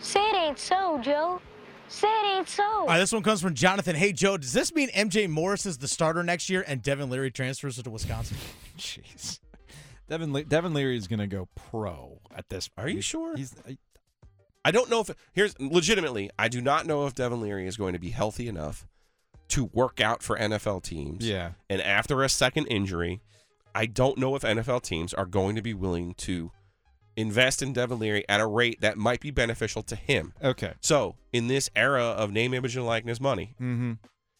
Say 0.00 0.18
it 0.30 0.34
ain't 0.34 0.58
so, 0.58 0.98
Joe. 1.00 1.40
Say 1.86 2.08
it 2.08 2.38
ain't 2.38 2.48
so. 2.48 2.64
All 2.64 2.86
right, 2.88 2.98
this 2.98 3.12
one 3.12 3.22
comes 3.22 3.40
from 3.40 3.54
Jonathan. 3.54 3.94
Hey, 3.94 4.12
Joe, 4.12 4.36
does 4.36 4.52
this 4.52 4.74
mean 4.74 4.88
MJ 4.88 5.28
Morris 5.28 5.64
is 5.64 5.78
the 5.78 5.86
starter 5.86 6.24
next 6.24 6.50
year 6.50 6.64
and 6.66 6.82
Devin 6.82 7.08
Leary 7.08 7.30
transfers 7.30 7.80
to 7.80 7.88
Wisconsin? 7.88 8.36
Jeez. 8.76 9.38
Devin, 10.08 10.32
Le- 10.32 10.42
Devin 10.42 10.74
Leary 10.74 10.96
is 10.96 11.06
going 11.06 11.20
to 11.20 11.28
go 11.28 11.46
pro 11.54 12.18
at 12.34 12.48
this. 12.48 12.68
Are 12.76 12.88
you 12.88 12.94
he's- 12.94 13.04
sure? 13.04 13.36
He's, 13.36 13.54
uh, 13.54 13.74
I 14.64 14.70
don't 14.70 14.90
know 14.90 15.00
if 15.00 15.10
here's 15.32 15.58
legitimately. 15.60 16.30
I 16.38 16.48
do 16.48 16.60
not 16.60 16.86
know 16.86 17.06
if 17.06 17.14
Devin 17.14 17.40
Leary 17.40 17.66
is 17.66 17.76
going 17.76 17.92
to 17.94 17.98
be 17.98 18.10
healthy 18.10 18.48
enough 18.48 18.86
to 19.48 19.64
work 19.72 20.00
out 20.00 20.22
for 20.22 20.36
NFL 20.38 20.82
teams. 20.82 21.26
yeah. 21.26 21.52
And 21.70 21.80
after 21.80 22.22
a 22.22 22.28
second 22.28 22.66
injury, 22.66 23.20
I 23.74 23.86
don't 23.86 24.18
know 24.18 24.34
if 24.34 24.42
NFL 24.42 24.82
teams 24.82 25.14
are 25.14 25.24
going 25.26 25.56
to 25.56 25.62
be 25.62 25.72
willing 25.72 26.14
to 26.18 26.50
invest 27.16 27.62
in 27.62 27.72
Devin 27.72 27.98
Leary 27.98 28.24
at 28.28 28.40
a 28.40 28.46
rate 28.46 28.80
that 28.80 28.98
might 28.98 29.20
be 29.20 29.30
beneficial 29.30 29.82
to 29.84 29.96
him. 29.96 30.34
Okay. 30.42 30.74
So, 30.80 31.16
in 31.32 31.48
this 31.48 31.70
era 31.74 32.02
of 32.04 32.30
name, 32.30 32.52
image, 32.54 32.76
and 32.76 32.84
likeness 32.86 33.20
money, 33.20 33.54
Mm-hmm. 33.60 33.92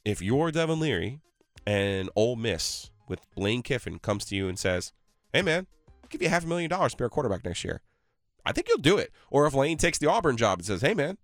if 0.05 0.21
you're 0.21 0.51
Devin 0.51 0.79
Leary 0.81 1.21
and 1.67 2.11
Ole 2.15 2.37
Miss 2.37 2.91
with 3.09 3.21
Lane 3.37 3.63
Kiffin 3.63 3.99
comes 3.99 4.25
to 4.27 4.37
you 4.37 4.49
and 4.49 4.59
says, 4.59 4.93
"Hey, 5.33 5.43
man, 5.43 5.67
I'll 6.03 6.09
give 6.11 6.21
you 6.23 6.29
half 6.29 6.45
a 6.45 6.47
million 6.47 6.69
dollars 6.71 6.93
to 6.93 6.99
be 6.99 7.05
our 7.05 7.11
quarterback 7.11 7.45
next 7.45 7.65
year," 7.65 7.81
I 8.49 8.53
think 8.53 8.69
you'll 8.69 8.79
do 8.79 8.99
it. 8.99 9.13
Or 9.31 9.47
if 9.47 9.55
Lane 9.55 9.77
takes 9.77 9.99
the 9.99 10.09
Auburn 10.09 10.37
job 10.37 10.59
and 10.59 10.67
says, 10.67 10.81
"Hey, 10.81 10.95
man, 10.95 11.19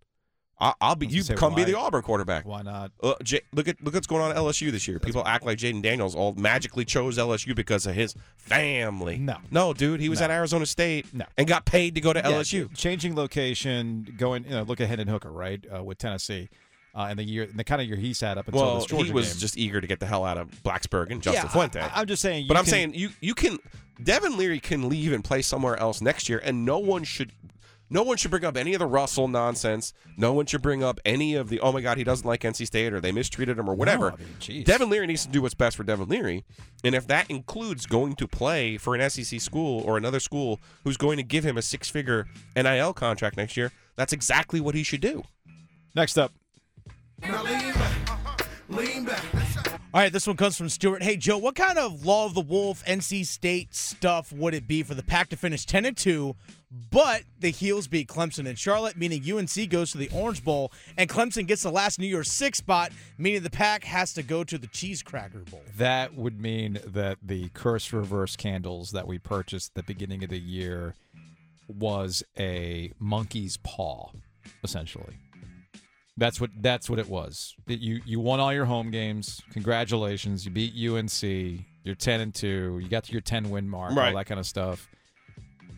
I- 0.60 0.74
I'll 0.80 0.94
be 0.94 1.06
you 1.06 1.24
come 1.24 1.54
be 1.54 1.64
the 1.64 1.76
Auburn 1.76 2.02
quarterback." 2.02 2.44
Why 2.46 2.62
not? 2.62 2.92
Uh, 3.02 3.14
J- 3.22 3.40
look 3.52 3.66
at 3.66 3.82
look 3.82 3.94
what's 3.94 4.06
going 4.06 4.22
on 4.22 4.30
at 4.30 4.36
LSU 4.36 4.70
this 4.70 4.86
year. 4.86 4.98
People 5.00 5.26
act 5.26 5.44
like 5.44 5.58
Jayden 5.58 5.82
Daniels 5.82 6.14
all 6.14 6.34
magically 6.34 6.84
chose 6.84 7.16
LSU 7.18 7.54
because 7.56 7.86
of 7.86 7.94
his 7.94 8.14
family. 8.36 9.18
No. 9.18 9.38
no, 9.50 9.72
dude, 9.72 10.00
he 10.00 10.08
was 10.08 10.20
No. 10.20 10.26
at 10.26 10.30
Arizona 10.30 10.66
State 10.66 11.12
No. 11.12 11.24
and 11.38 11.48
got 11.48 11.64
paid 11.64 11.94
to 11.96 12.00
go 12.00 12.12
to 12.12 12.20
Yeah, 12.20 12.30
LSU. 12.30 12.68
changing 12.76 13.16
location, 13.16 14.14
going. 14.18 14.44
You 14.44 14.50
know, 14.50 14.62
look 14.62 14.80
at 14.80 14.88
Hendon 14.88 15.08
Hooker, 15.08 15.32
right, 15.32 15.64
uh, 15.74 15.82
with 15.82 15.98
Tennessee, 15.98 16.48
uh, 16.94 17.06
and 17.10 17.18
the 17.18 17.24
year, 17.24 17.46
the 17.52 17.64
kind 17.64 17.80
of 17.82 17.88
year 17.88 17.96
he 17.96 18.12
sat 18.14 18.38
up 18.38 18.46
until 18.46 18.62
Well, 18.62 18.74
this 18.76 18.86
Georgia 18.86 19.06
he 19.06 19.12
was 19.12 19.32
game. 19.32 19.40
just 19.40 19.58
eager 19.58 19.80
to 19.80 19.86
get 19.86 20.00
the 20.00 20.06
hell 20.06 20.24
out 20.24 20.38
of 20.38 20.50
Blacksburg 20.62 21.10
and 21.10 21.20
Justin 21.20 21.46
yeah, 21.46 21.50
Fuente. 21.52 21.80
I, 21.80 22.00
am 22.02 22.06
just 22.06 22.22
saying. 22.22 22.46
but 22.48 22.56
I'm 22.56 22.64
can- 22.64 22.70
saying 22.70 22.94
you 22.94 23.10
you 23.20 23.34
can 23.34 23.58
Devin 24.02 24.36
Leary 24.36 24.60
can 24.60 24.88
leave 24.88 25.12
and 25.12 25.22
play 25.24 25.42
somewhere 25.42 25.76
else 25.78 26.00
next 26.00 26.28
year, 26.28 26.40
and 26.44 26.64
no 26.64 26.78
one 26.78 27.04
should. 27.04 27.32
No 27.90 28.02
one 28.02 28.16
should 28.16 28.30
bring 28.30 28.46
up 28.46 28.56
any 28.56 28.72
of 28.72 28.78
the 28.78 28.86
Russell 28.86 29.28
nonsense. 29.28 29.92
No 30.16 30.32
one 30.32 30.46
should 30.46 30.62
bring 30.62 30.82
up 30.82 30.98
any 31.04 31.34
of 31.34 31.48
the 31.50 31.60
oh 31.60 31.70
my 31.70 31.80
god 31.82 31.98
he 31.98 32.02
doesn't 32.02 32.26
like 32.26 32.40
NC 32.40 32.66
State 32.66 32.92
or 32.92 33.00
they 33.00 33.12
mistreated 33.12 33.58
him 33.58 33.68
or 33.68 33.74
whatever. 33.74 34.12
I 34.12 34.16
mean. 34.50 34.62
Devin 34.64 34.88
Leary 34.88 35.06
needs 35.06 35.26
to 35.26 35.30
do 35.30 35.42
what's 35.42 35.54
best 35.54 35.76
for 35.76 35.84
Devin 35.84 36.08
Leary, 36.08 36.44
and 36.82 36.94
if 36.94 37.06
that 37.08 37.30
includes 37.30 37.84
going 37.86 38.14
to 38.16 38.26
play 38.26 38.78
for 38.78 38.94
an 38.96 39.10
SEC 39.10 39.38
school 39.40 39.82
or 39.82 39.98
another 39.98 40.18
school 40.18 40.60
who's 40.82 40.96
going 40.96 41.18
to 41.18 41.22
give 41.22 41.44
him 41.44 41.58
a 41.58 41.62
six-figure 41.62 42.26
NIL 42.56 42.94
contract 42.94 43.36
next 43.36 43.56
year, 43.56 43.70
that's 43.96 44.12
exactly 44.14 44.60
what 44.60 44.74
he 44.74 44.82
should 44.82 45.02
do. 45.02 45.22
Next 45.94 46.16
up, 46.18 46.32
All 49.94 50.00
right, 50.00 50.12
this 50.12 50.26
one 50.26 50.36
comes 50.36 50.56
from 50.56 50.68
Stuart. 50.68 51.04
Hey, 51.04 51.16
Joe, 51.16 51.38
what 51.38 51.54
kind 51.54 51.78
of 51.78 52.04
Law 52.04 52.26
of 52.26 52.34
the 52.34 52.40
Wolf, 52.40 52.84
NC 52.84 53.24
State 53.24 53.74
stuff 53.74 54.32
would 54.32 54.52
it 54.52 54.66
be 54.66 54.82
for 54.82 54.94
the 54.94 55.04
Pack 55.04 55.28
to 55.28 55.36
finish 55.36 55.64
10 55.64 55.84
and 55.84 55.96
2, 55.96 56.34
but 56.90 57.22
the 57.38 57.50
Heels 57.50 57.86
beat 57.86 58.08
Clemson 58.08 58.48
and 58.48 58.58
Charlotte, 58.58 58.96
meaning 58.96 59.22
UNC 59.22 59.70
goes 59.70 59.92
to 59.92 59.98
the 59.98 60.10
Orange 60.12 60.42
Bowl, 60.42 60.72
and 60.96 61.08
Clemson 61.08 61.46
gets 61.46 61.62
the 61.62 61.70
last 61.70 62.00
New 62.00 62.08
Year's 62.08 62.28
Six 62.28 62.58
spot, 62.58 62.90
meaning 63.18 63.44
the 63.44 63.50
Pack 63.50 63.84
has 63.84 64.12
to 64.14 64.24
go 64.24 64.42
to 64.42 64.58
the 64.58 64.66
Cheese 64.66 65.00
Cracker 65.02 65.44
Bowl? 65.50 65.62
that 65.76 66.14
would 66.14 66.40
mean 66.40 66.80
that 66.84 67.18
the 67.22 67.50
curse 67.50 67.92
reverse 67.92 68.34
candles 68.34 68.90
that 68.90 69.06
we 69.06 69.20
purchased 69.20 69.70
at 69.76 69.86
the 69.86 69.94
beginning 69.94 70.24
of 70.24 70.30
the 70.30 70.40
year 70.40 70.94
was 71.68 72.24
a 72.36 72.90
monkey's 72.98 73.58
paw, 73.58 74.10
essentially. 74.64 75.18
That's 76.16 76.40
what 76.40 76.50
that's 76.60 76.88
what 76.88 76.98
it 76.98 77.08
was. 77.08 77.54
That 77.66 77.80
you 77.80 78.00
you 78.04 78.20
won 78.20 78.40
all 78.40 78.52
your 78.52 78.66
home 78.66 78.90
games. 78.90 79.42
Congratulations, 79.52 80.44
you 80.44 80.50
beat 80.50 80.72
UNC. 80.74 81.64
You're 81.82 81.94
ten 81.96 82.20
and 82.20 82.34
two. 82.34 82.78
You 82.82 82.88
got 82.88 83.04
to 83.04 83.12
your 83.12 83.20
ten 83.20 83.50
win 83.50 83.68
mark. 83.68 83.94
Right. 83.94 84.08
All 84.08 84.16
that 84.18 84.26
kind 84.26 84.38
of 84.38 84.46
stuff. 84.46 84.88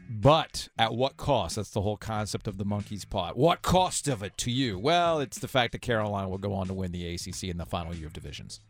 But 0.08 0.68
at 0.78 0.94
what 0.94 1.16
cost? 1.16 1.56
That's 1.56 1.70
the 1.70 1.80
whole 1.80 1.96
concept 1.96 2.46
of 2.46 2.58
the 2.58 2.64
monkey's 2.64 3.04
paw. 3.04 3.32
What 3.32 3.62
cost 3.62 4.06
of 4.08 4.22
it 4.22 4.36
to 4.38 4.50
you? 4.50 4.78
Well, 4.78 5.18
it's 5.18 5.38
the 5.38 5.48
fact 5.48 5.72
that 5.72 5.80
Carolina 5.80 6.28
will 6.28 6.38
go 6.38 6.54
on 6.54 6.68
to 6.68 6.74
win 6.74 6.92
the 6.92 7.14
ACC 7.14 7.44
in 7.44 7.58
the 7.58 7.66
final 7.66 7.94
year 7.94 8.06
of 8.06 8.12
divisions. 8.12 8.60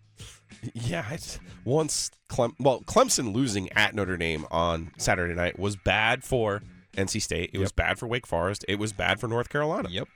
Yeah, 0.73 1.05
it's 1.13 1.39
once 1.65 2.11
Clem 2.29 2.55
well 2.59 2.81
Clemson 2.81 3.35
losing 3.35 3.71
at 3.73 3.95
Notre 3.95 4.17
Dame 4.17 4.47
on 4.51 4.93
Saturday 4.97 5.35
night 5.35 5.59
was 5.59 5.77
bad 5.77 6.25
for 6.25 6.63
NC 6.97 7.21
State. 7.21 7.51
It 7.53 7.59
was 7.59 7.73
bad 7.73 7.99
for 7.99 8.07
Wake 8.07 8.27
Forest. 8.27 8.65
It 8.67 8.79
was 8.79 8.93
bad 8.93 9.21
for 9.21 9.29
North 9.29 9.51
Carolina. 9.51 9.89
Yep. 9.91 10.09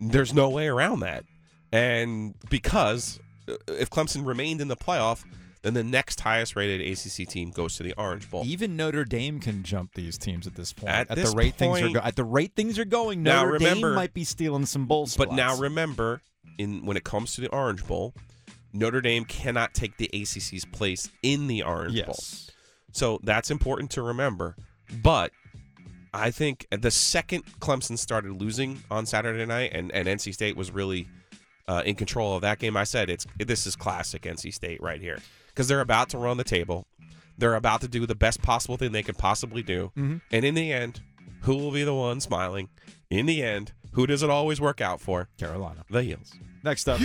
There's 0.00 0.32
no 0.34 0.48
way 0.50 0.68
around 0.68 1.00
that. 1.00 1.24
And 1.72 2.34
because 2.48 3.20
uh, 3.48 3.54
if 3.68 3.90
Clemson 3.90 4.26
remained 4.26 4.60
in 4.60 4.68
the 4.68 4.76
playoff, 4.76 5.24
then 5.62 5.74
the 5.74 5.84
next 5.84 6.20
highest 6.20 6.56
rated 6.56 6.80
ACC 6.80 7.28
team 7.28 7.50
goes 7.50 7.76
to 7.76 7.82
the 7.82 7.92
Orange 7.94 8.30
Bowl. 8.30 8.42
Even 8.44 8.76
Notre 8.76 9.04
Dame 9.04 9.40
can 9.40 9.62
jump 9.62 9.94
these 9.94 10.16
teams 10.16 10.46
at 10.46 10.54
this 10.54 10.72
point. 10.72 10.92
At 10.92 11.10
At, 11.10 11.16
this 11.16 11.30
the 11.32 11.36
rate 11.36 11.56
things 11.56 11.82
are 11.82 11.88
go- 11.90 12.00
at 12.00 12.16
the 12.16 12.24
rate 12.24 12.54
things 12.54 12.78
are 12.78 12.84
going, 12.84 13.22
Now, 13.22 13.42
Notre 13.42 13.54
remember- 13.54 13.88
Dame 13.88 13.96
might 13.96 14.14
be 14.14 14.24
stealing 14.24 14.66
some 14.66 14.86
bowl 14.86 15.06
spots. 15.06 15.28
But 15.28 15.34
now 15.34 15.56
remember, 15.56 16.22
in 16.58 16.86
when 16.86 16.96
it 16.96 17.04
comes 17.04 17.34
to 17.34 17.40
the 17.40 17.48
Orange 17.48 17.86
Bowl, 17.86 18.14
Notre 18.72 19.00
Dame 19.00 19.24
cannot 19.24 19.74
take 19.74 19.96
the 19.96 20.08
ACC's 20.12 20.64
place 20.64 21.10
in 21.22 21.46
the 21.48 21.62
Orange 21.62 22.04
Bowl. 22.04 22.16
So 22.92 23.20
that's 23.22 23.50
important 23.50 23.90
to 23.92 24.02
remember. 24.02 24.56
But 25.02 25.32
I 26.12 26.30
think 26.30 26.66
the 26.70 26.90
second 26.90 27.44
Clemson 27.60 27.98
started 27.98 28.32
losing 28.40 28.82
on 28.90 29.06
Saturday 29.06 29.44
night 29.46 29.72
and, 29.74 29.92
and 29.92 30.08
NC 30.08 30.34
State 30.34 30.56
was 30.56 30.70
really 30.70 31.08
uh, 31.66 31.82
in 31.84 31.94
control 31.94 32.34
of 32.34 32.42
that 32.42 32.58
game, 32.58 32.76
I 32.76 32.84
said 32.84 33.10
it's 33.10 33.26
this 33.38 33.66
is 33.66 33.76
classic 33.76 34.22
NC 34.22 34.54
State 34.54 34.80
right 34.82 35.00
here 35.00 35.18
because 35.48 35.68
they're 35.68 35.80
about 35.82 36.08
to 36.10 36.18
run 36.18 36.38
the 36.38 36.44
table. 36.44 36.86
They're 37.36 37.54
about 37.54 37.82
to 37.82 37.88
do 37.88 38.06
the 38.06 38.14
best 38.14 38.42
possible 38.42 38.76
thing 38.76 38.92
they 38.92 39.02
can 39.02 39.14
possibly 39.14 39.62
do. 39.62 39.92
Mhm. 39.96 40.22
And 40.32 40.44
in 40.44 40.54
the 40.54 40.72
end, 40.72 41.02
who 41.42 41.56
will 41.56 41.70
be 41.70 41.84
the 41.84 41.94
one 41.94 42.20
smiling? 42.20 42.68
In 43.10 43.26
the 43.26 43.42
end, 43.42 43.72
who 43.92 44.06
does 44.06 44.22
it 44.22 44.30
always 44.30 44.60
work 44.60 44.80
out 44.80 45.00
for? 45.00 45.28
Carolina. 45.38 45.84
The 45.90 46.02
Heels. 46.02 46.32
Next 46.64 46.88
up, 46.88 47.00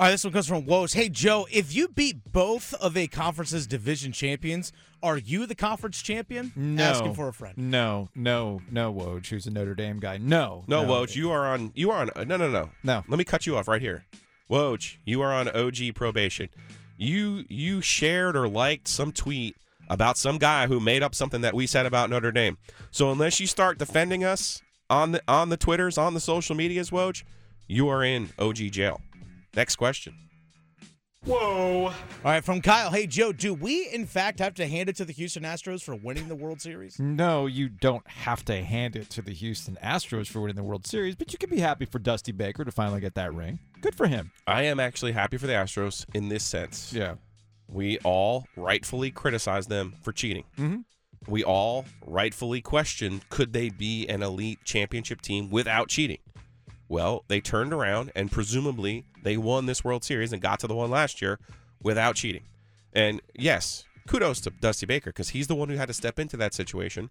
All 0.00 0.06
right, 0.06 0.12
this 0.12 0.22
one 0.22 0.32
comes 0.32 0.46
from 0.46 0.64
Woes. 0.64 0.92
Hey, 0.92 1.08
Joe, 1.08 1.48
if 1.50 1.74
you 1.74 1.88
beat 1.88 2.30
both 2.32 2.72
of 2.74 2.96
a 2.96 3.08
conference's 3.08 3.66
division 3.66 4.12
champions, 4.12 4.72
are 5.02 5.18
you 5.18 5.44
the 5.44 5.56
conference 5.56 6.00
champion? 6.00 6.52
no, 6.54 6.84
Asking 6.84 7.14
for 7.14 7.26
a 7.26 7.32
friend. 7.32 7.58
No, 7.58 8.08
no, 8.14 8.62
no, 8.70 8.94
Woj, 8.94 9.26
who's 9.26 9.48
a 9.48 9.50
Notre 9.50 9.74
Dame 9.74 9.98
guy. 9.98 10.18
No, 10.18 10.62
No, 10.68 10.84
Woj, 10.84 11.16
you 11.16 11.32
are 11.32 11.46
on. 11.46 11.72
You 11.74 11.90
are 11.90 12.02
on. 12.02 12.28
No, 12.28 12.36
no, 12.36 12.48
no, 12.48 12.70
No. 12.84 13.02
Let 13.08 13.18
me 13.18 13.24
cut 13.24 13.44
you 13.44 13.56
off 13.56 13.66
right 13.66 13.82
here. 13.82 14.04
Woj, 14.48 14.98
you 15.04 15.20
are 15.20 15.32
on 15.32 15.48
OG 15.48 15.94
probation. 15.96 16.48
You 16.96 17.44
you 17.48 17.80
shared 17.80 18.36
or 18.36 18.48
liked 18.48 18.86
some 18.86 19.10
tweet 19.10 19.56
about 19.88 20.16
some 20.16 20.38
guy 20.38 20.68
who 20.68 20.78
made 20.78 21.02
up 21.02 21.16
something 21.16 21.40
that 21.40 21.54
we 21.54 21.66
said 21.66 21.86
about 21.86 22.08
Notre 22.08 22.30
Dame. 22.30 22.56
So 22.92 23.10
unless 23.10 23.40
you 23.40 23.48
start 23.48 23.78
defending 23.78 24.22
us 24.22 24.62
on 24.88 25.10
the 25.10 25.22
on 25.26 25.48
the 25.48 25.56
twitters, 25.56 25.98
on 25.98 26.14
the 26.14 26.20
social 26.20 26.54
medias, 26.54 26.90
Woj, 26.90 27.24
you 27.66 27.88
are 27.88 28.04
in 28.04 28.30
OG 28.38 28.56
jail. 28.70 29.00
Next 29.54 29.76
question. 29.76 30.14
Whoa. 31.24 31.86
All 31.88 31.92
right, 32.24 32.44
from 32.44 32.62
Kyle. 32.62 32.90
Hey, 32.90 33.06
Joe, 33.06 33.32
do 33.32 33.52
we 33.52 33.88
in 33.88 34.06
fact 34.06 34.38
have 34.38 34.54
to 34.54 34.66
hand 34.66 34.88
it 34.88 34.96
to 34.96 35.04
the 35.04 35.12
Houston 35.12 35.42
Astros 35.42 35.82
for 35.82 35.94
winning 35.94 36.28
the 36.28 36.36
World 36.36 36.60
Series? 36.60 36.98
No, 36.98 37.46
you 37.46 37.68
don't 37.68 38.06
have 38.08 38.44
to 38.46 38.62
hand 38.62 38.94
it 38.96 39.10
to 39.10 39.22
the 39.22 39.32
Houston 39.34 39.76
Astros 39.82 40.28
for 40.28 40.40
winning 40.40 40.56
the 40.56 40.62
World 40.62 40.86
Series, 40.86 41.16
but 41.16 41.32
you 41.32 41.38
can 41.38 41.50
be 41.50 41.58
happy 41.58 41.84
for 41.86 41.98
Dusty 41.98 42.32
Baker 42.32 42.64
to 42.64 42.70
finally 42.70 43.00
get 43.00 43.14
that 43.16 43.34
ring. 43.34 43.58
Good 43.80 43.94
for 43.96 44.06
him. 44.06 44.30
I 44.46 44.62
am 44.62 44.78
actually 44.78 45.12
happy 45.12 45.36
for 45.38 45.46
the 45.48 45.52
Astros 45.54 46.06
in 46.14 46.28
this 46.28 46.44
sense. 46.44 46.92
Yeah. 46.92 47.16
We 47.66 47.98
all 47.98 48.46
rightfully 48.56 49.10
criticize 49.10 49.66
them 49.66 49.94
for 50.02 50.12
cheating. 50.12 50.44
Mhm. 50.56 50.84
We 51.26 51.42
all 51.44 51.84
rightfully 52.06 52.62
question 52.62 53.20
could 53.28 53.52
they 53.52 53.68
be 53.70 54.06
an 54.06 54.22
elite 54.22 54.60
championship 54.64 55.20
team 55.20 55.50
without 55.50 55.88
cheating? 55.88 56.18
Well, 56.88 57.24
they 57.28 57.40
turned 57.40 57.72
around 57.72 58.12
and 58.14 58.30
presumably 58.32 59.04
they 59.22 59.36
won 59.36 59.66
this 59.66 59.84
World 59.84 60.04
Series 60.04 60.32
and 60.32 60.40
got 60.40 60.60
to 60.60 60.66
the 60.66 60.74
one 60.74 60.90
last 60.90 61.20
year 61.20 61.38
without 61.82 62.14
cheating. 62.16 62.44
And 62.92 63.20
yes, 63.38 63.84
kudos 64.06 64.40
to 64.42 64.50
Dusty 64.50 64.86
Baker 64.86 65.10
because 65.10 65.30
he's 65.30 65.46
the 65.48 65.54
one 65.54 65.68
who 65.68 65.76
had 65.76 65.88
to 65.88 65.94
step 65.94 66.18
into 66.18 66.36
that 66.38 66.54
situation 66.54 67.10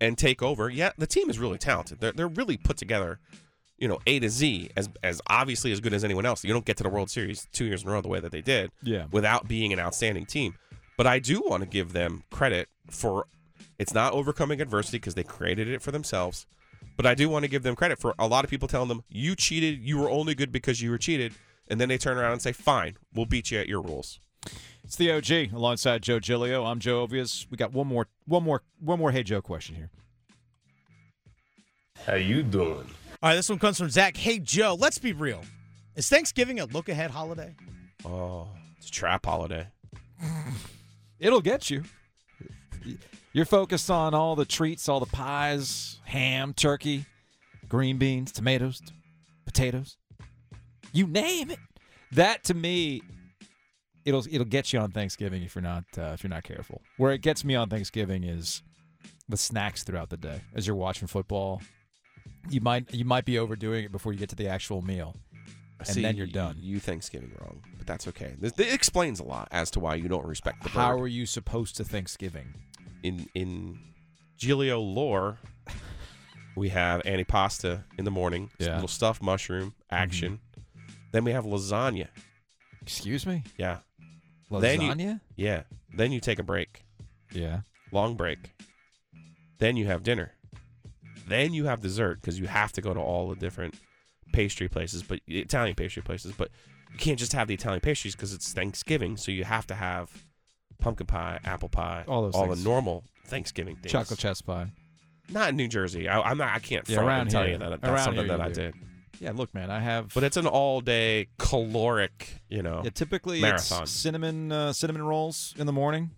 and 0.00 0.16
take 0.18 0.42
over. 0.42 0.68
Yeah, 0.68 0.92
the 0.98 1.06
team 1.06 1.30
is 1.30 1.38
really 1.38 1.58
talented. 1.58 2.00
They're, 2.00 2.12
they're 2.12 2.28
really 2.28 2.56
put 2.58 2.76
together, 2.76 3.18
you 3.78 3.88
know, 3.88 3.98
A 4.06 4.20
to 4.20 4.28
Z, 4.28 4.70
as, 4.76 4.88
as 5.02 5.22
obviously 5.28 5.72
as 5.72 5.80
good 5.80 5.94
as 5.94 6.04
anyone 6.04 6.26
else. 6.26 6.44
You 6.44 6.52
don't 6.52 6.64
get 6.66 6.76
to 6.76 6.82
the 6.82 6.90
World 6.90 7.10
Series 7.10 7.48
two 7.52 7.64
years 7.64 7.82
in 7.82 7.88
a 7.88 7.92
row 7.92 8.00
the 8.02 8.08
way 8.08 8.20
that 8.20 8.30
they 8.30 8.42
did 8.42 8.70
Yeah. 8.82 9.06
without 9.10 9.48
being 9.48 9.72
an 9.72 9.80
outstanding 9.80 10.26
team. 10.26 10.54
But 10.98 11.06
I 11.06 11.18
do 11.18 11.42
want 11.46 11.62
to 11.62 11.68
give 11.68 11.92
them 11.94 12.24
credit 12.30 12.68
for 12.90 13.26
it's 13.78 13.94
not 13.94 14.12
overcoming 14.12 14.60
adversity 14.60 14.98
because 14.98 15.14
they 15.14 15.22
created 15.22 15.68
it 15.68 15.80
for 15.80 15.92
themselves. 15.92 16.46
But 16.96 17.06
I 17.06 17.14
do 17.14 17.28
want 17.28 17.44
to 17.44 17.48
give 17.48 17.62
them 17.62 17.76
credit 17.76 17.98
for 17.98 18.14
a 18.18 18.26
lot 18.26 18.44
of 18.44 18.50
people 18.50 18.68
telling 18.68 18.88
them 18.88 19.02
you 19.08 19.36
cheated, 19.36 19.80
you 19.80 19.98
were 19.98 20.10
only 20.10 20.34
good 20.34 20.50
because 20.50 20.82
you 20.82 20.90
were 20.90 20.98
cheated, 20.98 21.32
and 21.68 21.80
then 21.80 21.88
they 21.88 21.98
turn 21.98 22.18
around 22.18 22.32
and 22.32 22.42
say, 22.42 22.52
"Fine, 22.52 22.96
we'll 23.14 23.26
beat 23.26 23.50
you 23.50 23.58
at 23.58 23.68
your 23.68 23.80
rules." 23.80 24.20
It's 24.82 24.96
the 24.96 25.12
OG 25.12 25.52
alongside 25.54 26.02
Joe 26.02 26.18
Giglio. 26.18 26.64
I'm 26.64 26.78
Joe 26.80 27.06
Ovies. 27.06 27.46
We 27.50 27.56
got 27.56 27.72
one 27.72 27.86
more, 27.86 28.08
one 28.26 28.42
more, 28.42 28.62
one 28.80 28.98
more. 28.98 29.10
Hey 29.12 29.22
Joe, 29.22 29.42
question 29.42 29.76
here. 29.76 29.90
How 32.06 32.14
you 32.14 32.42
doing? 32.42 32.86
All 33.20 33.30
right, 33.30 33.34
this 33.34 33.48
one 33.48 33.58
comes 33.58 33.78
from 33.78 33.90
Zach. 33.90 34.16
Hey, 34.16 34.38
Joe, 34.38 34.76
let's 34.78 34.98
be 34.98 35.12
real. 35.12 35.42
Is 35.96 36.08
Thanksgiving 36.08 36.60
a 36.60 36.66
look 36.66 36.88
ahead 36.88 37.10
holiday? 37.10 37.54
Oh, 38.04 38.48
it's 38.76 38.88
a 38.88 38.92
trap 38.92 39.26
holiday. 39.26 39.66
It'll 41.18 41.40
get 41.40 41.68
you. 41.68 41.82
You're 43.32 43.44
focused 43.44 43.90
on 43.90 44.14
all 44.14 44.36
the 44.36 44.44
treats, 44.44 44.88
all 44.88 45.00
the 45.00 45.06
pies, 45.06 46.00
ham, 46.04 46.54
turkey, 46.54 47.06
green 47.68 47.98
beans, 47.98 48.32
tomatoes, 48.32 48.82
potatoes. 49.44 49.96
You 50.92 51.06
name 51.06 51.50
it. 51.50 51.58
That 52.12 52.44
to 52.44 52.54
me, 52.54 53.02
it'll 54.04 54.24
it'll 54.30 54.46
get 54.46 54.72
you 54.72 54.78
on 54.78 54.90
Thanksgiving 54.90 55.42
if 55.42 55.54
you're 55.54 55.62
not 55.62 55.84
uh, 55.96 56.12
if 56.14 56.22
you're 56.22 56.30
not 56.30 56.44
careful. 56.44 56.80
Where 56.96 57.12
it 57.12 57.20
gets 57.20 57.44
me 57.44 57.54
on 57.54 57.68
Thanksgiving 57.68 58.24
is 58.24 58.62
the 59.28 59.36
snacks 59.36 59.84
throughout 59.84 60.08
the 60.08 60.16
day 60.16 60.40
as 60.54 60.66
you're 60.66 60.76
watching 60.76 61.06
football. 61.06 61.60
You 62.48 62.60
might 62.60 62.92
you 62.94 63.04
might 63.04 63.24
be 63.24 63.38
overdoing 63.38 63.84
it 63.84 63.92
before 63.92 64.12
you 64.12 64.18
get 64.18 64.30
to 64.30 64.36
the 64.36 64.48
actual 64.48 64.80
meal, 64.80 65.14
and 65.78 65.88
See, 65.88 66.02
then 66.02 66.16
you're 66.16 66.26
done. 66.26 66.56
You 66.58 66.80
Thanksgiving 66.80 67.32
wrong, 67.40 67.62
but 67.76 67.86
that's 67.86 68.08
okay. 68.08 68.34
This, 68.38 68.58
it 68.58 68.72
explains 68.72 69.20
a 69.20 69.24
lot 69.24 69.48
as 69.50 69.70
to 69.72 69.80
why 69.80 69.96
you 69.96 70.08
don't 70.08 70.26
respect 70.26 70.62
the 70.62 70.70
How 70.70 70.98
are 70.98 71.06
you 71.06 71.26
supposed 71.26 71.76
to 71.76 71.84
Thanksgiving? 71.84 72.54
In 73.02 73.28
in 73.34 73.78
Giglio 74.36 74.80
lore, 74.80 75.38
we 76.56 76.68
have 76.70 77.02
antipasta 77.02 77.84
in 77.98 78.04
the 78.04 78.10
morning, 78.10 78.50
Yeah. 78.58 78.74
little 78.74 78.88
stuffed 78.88 79.22
mushroom 79.22 79.70
mm-hmm. 79.70 79.94
action. 79.94 80.40
Then 81.12 81.24
we 81.24 81.32
have 81.32 81.44
lasagna. 81.44 82.08
Excuse 82.82 83.26
me, 83.26 83.42
Yeah, 83.58 83.78
Then 84.50 84.80
you- 84.80 84.90
lasagna. 84.92 85.20
yeah. 85.36 85.62
Then 85.94 86.12
you 86.12 86.20
take 86.20 86.38
a 86.38 86.42
break, 86.42 86.84
yeah. 87.32 87.60
long 87.92 88.14
break. 88.16 88.52
Then 89.58 89.76
you 89.76 89.86
have 89.86 90.02
dinner. 90.02 90.32
Then 91.26 91.52
you 91.52 91.64
have 91.66 91.80
dessert 91.80 92.20
because 92.20 92.38
you 92.38 92.46
have 92.46 92.72
to 92.72 92.80
go 92.80 92.94
to 92.94 93.00
all 93.00 93.28
the 93.28 93.36
different 93.36 93.74
pastry 94.32 94.68
places, 94.68 95.02
but 95.02 95.20
Italian 95.26 95.74
pastry 95.74 96.02
places. 96.02 96.32
But 96.32 96.50
you 96.92 96.98
can't 96.98 97.18
just 97.18 97.32
have 97.32 97.48
the 97.48 97.54
Italian 97.54 97.80
pastries 97.80 98.14
because 98.14 98.32
it's 98.32 98.52
Thanksgiving, 98.52 99.16
so 99.16 99.30
you 99.32 99.44
have 99.44 99.66
to 99.66 99.74
have 99.74 100.24
pumpkin 100.80 101.06
pie, 101.06 101.40
apple 101.44 101.68
pie, 101.68 102.04
All 102.08 102.22
those 102.22 102.34
all 102.34 102.46
things. 102.46 102.62
the 102.62 102.68
normal 102.68 103.04
Thanksgiving 103.26 103.76
things. 103.76 103.92
Chocolate 103.92 104.18
chess 104.18 104.40
pie. 104.40 104.70
Not 105.30 105.50
in 105.50 105.56
New 105.56 105.68
Jersey. 105.68 106.08
I, 106.08 106.20
I'm 106.20 106.38
not. 106.38 106.54
I 106.54 106.58
can't 106.58 106.88
Yeah, 106.88 106.96
front 106.96 107.08
around 107.08 107.20
and 107.22 107.30
tell 107.30 107.42
here. 107.42 107.52
you 107.52 107.58
that 107.58 107.80
that's 107.80 107.84
Around 107.84 108.04
something 108.04 108.26
here 108.26 108.36
that 108.38 108.44
you 108.44 108.44
I 108.44 108.48
do. 108.48 108.72
did. 108.72 108.74
Yeah, 109.20 109.32
look, 109.32 109.52
man, 109.52 109.70
I 109.70 109.80
have. 109.80 110.14
But 110.14 110.22
it's 110.24 110.36
an 110.36 110.46
all-day 110.46 111.26
caloric. 111.38 112.40
You 112.48 112.62
know, 112.62 112.82
yeah, 112.84 112.90
typically 112.90 113.40
marathon. 113.42 113.82
it's 113.82 113.90
cinnamon 113.92 114.52
uh, 114.52 114.72
cinnamon 114.72 115.02
rolls 115.02 115.54
in 115.58 115.66
the 115.66 115.72
morning, 115.72 116.10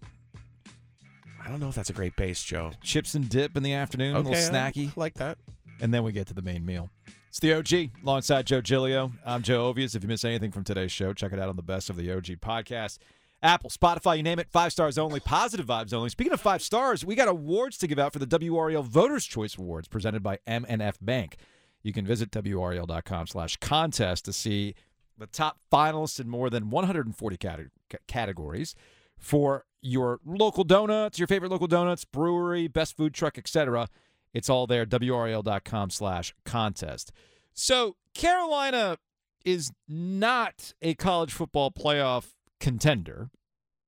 I 1.45 1.49
don't 1.49 1.61
know 1.61 1.69
if 1.69 1.75
that's 1.75 1.90
a 1.90 1.95
great 1.95 2.14
base, 2.17 2.43
Joe. 2.43 2.73
chips 2.83 3.14
and 3.14 3.29
dip 3.29 3.57
in 3.57 3.62
the 3.62 3.73
afternoon, 3.73 4.14
a 4.17 4.21
little 4.21 4.35
I 4.35 4.37
snacky, 4.37 4.95
like 4.97 5.14
that. 5.14 5.38
and 5.81 5.93
then 5.93 6.02
we 6.05 6.12
get 6.12 6.26
to 6.29 6.35
the 6.35 6.43
main 6.43 6.64
meal. 6.64 6.90
It's 7.29 7.38
the 7.40 7.55
OG 7.55 7.90
alongside 8.02 8.47
Joe 8.47 8.61
Giglio. 8.61 9.12
I'm 9.25 9.43
Joe 9.43 9.73
Ovies. 9.73 9.95
If 9.95 10.02
you 10.02 10.09
miss 10.09 10.25
anything 10.25 10.50
from 10.50 10.64
today's 10.64 10.93
show, 10.93 11.12
check 11.12 11.33
it 11.33 11.38
out 11.38 11.49
on 11.49 11.57
the 11.57 11.62
Best 11.62 11.88
of 11.88 11.97
the 11.97 12.12
OG 12.12 12.25
podcast. 12.40 12.99
Apple, 13.42 13.70
Spotify, 13.70 14.18
you 14.18 14.23
name 14.23 14.38
it, 14.38 14.50
five 14.50 14.73
stars 14.73 14.99
only, 14.99 15.18
positive 15.18 15.66
vibes 15.66 15.94
only. 15.94 16.11
Speaking 16.11 16.32
of 16.32 16.40
five 16.40 16.62
stars, 16.62 17.04
we 17.04 17.14
got 17.14 17.28
awards 17.28 17.78
to 17.78 17.87
give 17.87 17.99
out 17.99 18.12
for 18.12 18.18
the 18.18 18.26
WRAL 18.26 18.85
Voters 18.85 19.25
Choice 19.25 19.56
Awards 19.56 19.88
presented 19.88 20.23
by 20.23 20.38
MNF 20.47 20.97
Bank. 21.00 21.37
You 21.82 21.92
can 21.92 22.06
visit 22.06 22.30
WRAL.com 22.30 23.26
slash 23.26 23.56
contest 23.56 24.26
to 24.26 24.32
see 24.32 24.75
the 25.16 25.26
top 25.26 25.59
finalists 25.73 26.20
in 26.20 26.28
more 26.28 26.50
than 26.50 26.68
140 26.70 27.37
cate- 27.37 27.68
categories 28.06 28.75
for 29.18 29.64
your 29.80 30.20
local 30.25 30.64
donuts, 30.64 31.18
your 31.18 31.28
favorite 31.28 31.50
local 31.50 31.66
donuts, 31.66 32.04
brewery, 32.04 32.68
best 32.68 32.97
food 32.97 33.14
truck, 33.14 33.38
etc. 33.38 33.88
It's 34.35 34.50
all 34.50 34.66
there, 34.66 34.85
WRAL.com 34.85 35.90
slash 35.90 36.35
contest. 36.44 37.12
So 37.54 37.97
Carolina 38.14 38.99
is 39.44 39.73
not 39.88 40.75
a 40.82 40.94
college 40.94 41.32
football 41.32 41.70
playoff 41.70 42.32
contender. 42.61 43.31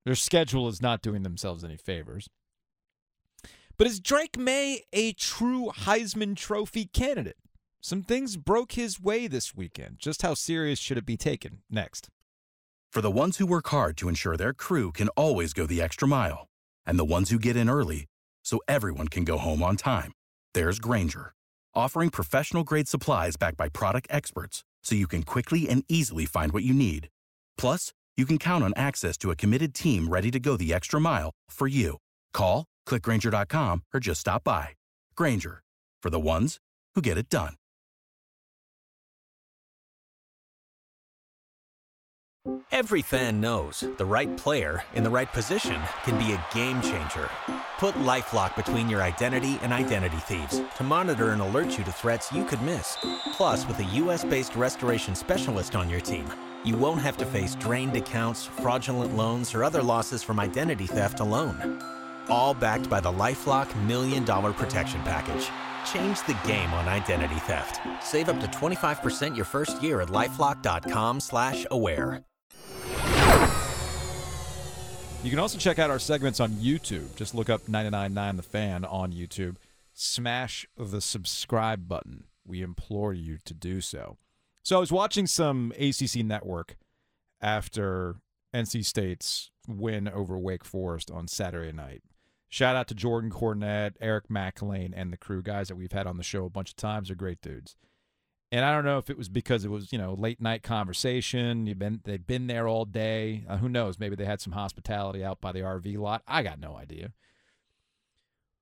Their 0.05 0.15
schedule 0.15 0.67
is 0.69 0.83
not 0.83 1.03
doing 1.03 1.23
themselves 1.23 1.63
any 1.63 1.77
favors. 1.77 2.29
But 3.77 3.87
is 3.87 4.01
Drake 4.01 4.37
Maye 4.37 4.83
a 4.93 5.13
true 5.13 5.71
Heisman 5.75 6.37
Trophy 6.37 6.87
candidate? 6.87 7.37
Some 7.81 8.03
things 8.03 8.37
broke 8.37 8.73
his 8.73 9.01
way 9.01 9.27
this 9.27 9.55
weekend. 9.55 9.99
Just 9.99 10.23
how 10.23 10.35
serious 10.35 10.79
should 10.79 10.99
it 10.99 11.07
be 11.07 11.17
taken? 11.17 11.63
Next. 11.71 12.09
For 12.93 13.01
the 13.01 13.11
ones 13.11 13.39
who 13.39 13.47
work 13.47 13.69
hard 13.69 13.97
to 13.97 14.09
ensure 14.09 14.37
their 14.37 14.53
crew 14.53 14.93
can 14.93 15.09
always 15.11 15.53
go 15.53 15.67
the 15.67 15.81
extra 15.81 16.07
mile, 16.07 16.49
and 16.87 16.99
the 16.99 17.05
ones 17.05 17.31
who 17.31 17.39
get 17.39 17.57
in 17.57 17.69
early 17.69 18.07
so 18.45 18.61
everyone 18.69 19.09
can 19.09 19.25
go 19.25 19.39
home 19.39 19.63
on 19.63 19.77
time, 19.77 20.13
there's 20.55 20.79
Grainger, 20.79 21.33
offering 21.75 22.11
professional 22.11 22.65
grade 22.65 22.89
supplies 22.89 23.37
backed 23.37 23.57
by 23.57 23.69
product 23.69 24.07
experts 24.11 24.63
so 24.83 24.95
you 24.95 25.07
can 25.09 25.23
quickly 25.23 25.69
and 25.69 25.85
easily 25.89 26.27
find 26.27 26.53
what 26.53 26.65
you 26.65 26.75
need. 26.75 27.09
Plus, 27.57 27.93
you 28.17 28.27
can 28.27 28.39
count 28.39 28.63
on 28.63 28.73
access 28.77 29.17
to 29.19 29.31
a 29.31 29.37
committed 29.37 29.75
team 29.75 30.09
ready 30.09 30.31
to 30.31 30.39
go 30.39 30.57
the 30.57 30.75
extra 30.75 31.01
mile 31.01 31.31
for 31.51 31.67
you. 31.67 31.99
Call, 32.35 32.67
clickgrainger.com, 32.87 33.83
or 33.95 34.01
just 34.01 34.21
stop 34.21 34.45
by. 34.45 34.69
Grainger, 35.17 35.63
for 36.03 36.11
the 36.11 36.21
ones 36.21 36.59
who 36.95 37.01
get 37.01 37.19
it 37.19 37.29
done. 37.29 37.55
Every 42.73 43.03
fan 43.03 43.41
knows 43.41 43.85
the 43.99 44.05
right 44.05 44.35
player 44.37 44.83
in 44.95 45.05
the 45.05 45.11
right 45.11 45.33
position 45.33 45.81
can 46.03 46.19
be 46.19 46.33
a 46.33 46.45
game 46.53 46.83
changer. 46.83 47.29
Put 47.79 47.95
LifeLock 47.95 48.57
between 48.57 48.89
your 48.89 49.03
identity 49.03 49.59
and 49.63 49.73
identity 49.73 50.17
thieves 50.17 50.61
to 50.77 50.83
monitor 50.83 51.31
and 51.31 51.41
alert 51.41 51.79
you 51.79 51.85
to 51.85 51.93
threats 51.93 52.33
you 52.33 52.45
could 52.45 52.63
miss. 52.63 52.97
Plus, 53.37 53.67
with 53.69 53.79
a 53.79 53.85
US-based 53.85 54.57
restoration 54.57 55.15
specialist 55.15 55.77
on 55.77 55.89
your 55.89 56.01
team, 56.01 56.27
you 56.65 56.77
won't 56.77 57.01
have 57.01 57.17
to 57.19 57.27
face 57.27 57.55
drained 57.57 57.97
accounts, 57.97 58.47
fraudulent 58.47 59.17
loans, 59.17 59.55
or 59.55 59.65
other 59.65 59.83
losses 59.83 60.23
from 60.23 60.41
identity 60.41 60.87
theft 60.87 61.21
alone. 61.21 61.83
All 62.29 62.55
backed 62.55 62.89
by 62.89 63.01
the 63.01 63.13
LifeLock 63.13 63.75
Million 63.87 64.25
Dollar 64.25 64.53
Protection 64.53 65.01
Package. 65.03 65.51
Change 65.93 66.25
the 66.27 66.39
game 66.47 66.73
on 66.75 66.89
identity 66.89 67.41
theft. 67.41 67.81
Save 68.03 68.29
up 68.29 68.41
to 68.41 68.47
25% 68.47 69.37
your 69.37 69.45
first 69.45 69.83
year 69.83 70.01
at 70.01 70.09
LifeLock.com 70.09 71.21
slash 71.21 71.67
aware. 71.71 72.23
You 75.23 75.31
can 75.31 75.39
also 75.39 75.57
check 75.57 75.79
out 75.79 75.89
our 75.89 76.01
segments 76.01 76.41
on 76.41 76.51
YouTube. 76.53 77.15
Just 77.15 77.33
look 77.33 77.49
up 77.49 77.69
999 77.69 78.37
The 78.37 78.43
Fan 78.43 78.85
on 78.85 79.13
YouTube. 79.13 79.55
Smash 79.93 80.67
the 80.77 81.01
subscribe 81.01 81.87
button. 81.87 82.25
We 82.45 82.61
implore 82.61 83.13
you 83.13 83.39
to 83.45 83.55
do 83.55 83.81
so. 83.81 84.17
So 84.63 84.77
I 84.77 84.81
was 84.81 84.93
watching 84.93 85.27
some 85.27 85.73
ACC 85.79 86.25
network 86.25 86.77
after 87.41 88.17
NC 88.55 88.85
State's 88.85 89.51
win 89.67 90.09
over 90.09 90.39
Wake 90.39 90.65
Forest 90.65 91.11
on 91.11 91.27
Saturday 91.27 91.73
night. 91.73 92.03
Shout 92.49 92.77
out 92.77 92.87
to 92.89 92.95
Jordan 92.95 93.31
Cornette, 93.31 93.95
Eric 94.01 94.31
Mac 94.31 94.61
Lain, 94.63 94.93
and 94.95 95.13
the 95.13 95.17
crew 95.17 95.43
guys 95.43 95.69
that 95.69 95.77
we've 95.77 95.93
had 95.93 96.07
on 96.07 96.17
the 96.17 96.23
show 96.23 96.45
a 96.45 96.51
bunch 96.51 96.71
of 96.71 96.77
times. 96.77 97.09
They're 97.09 97.17
great 97.17 97.41
dudes. 97.41 97.77
And 98.53 98.65
I 98.67 98.73
don't 98.73 98.85
know 98.85 98.99
if 98.99 99.09
it 99.09 99.17
was 99.17 99.31
because 99.31 99.65
it 99.65 99.71
was, 99.71 99.91
you 99.91 99.99
know, 99.99 100.13
late 100.13 100.41
night 100.41 100.63
conversation. 100.63 101.67
You've 101.67 101.79
been 101.79 102.01
they've 102.05 102.25
been 102.25 102.49
there 102.49 102.69
all 102.69 102.85
day. 102.85 103.45
Uh, 103.49 103.57
who 103.57 103.69
knows? 103.71 103.99
Maybe 103.99 104.15
they 104.15 104.27
had 104.27 104.43
some 104.43 104.53
hospitality 104.53 105.25
out 105.25 105.41
by 105.41 105.53
the 105.53 105.61
RV 105.61 105.97
lot. 105.97 106.23
I 106.29 106.43
got 106.43 106.61
no 106.61 106.77
idea. 106.77 107.13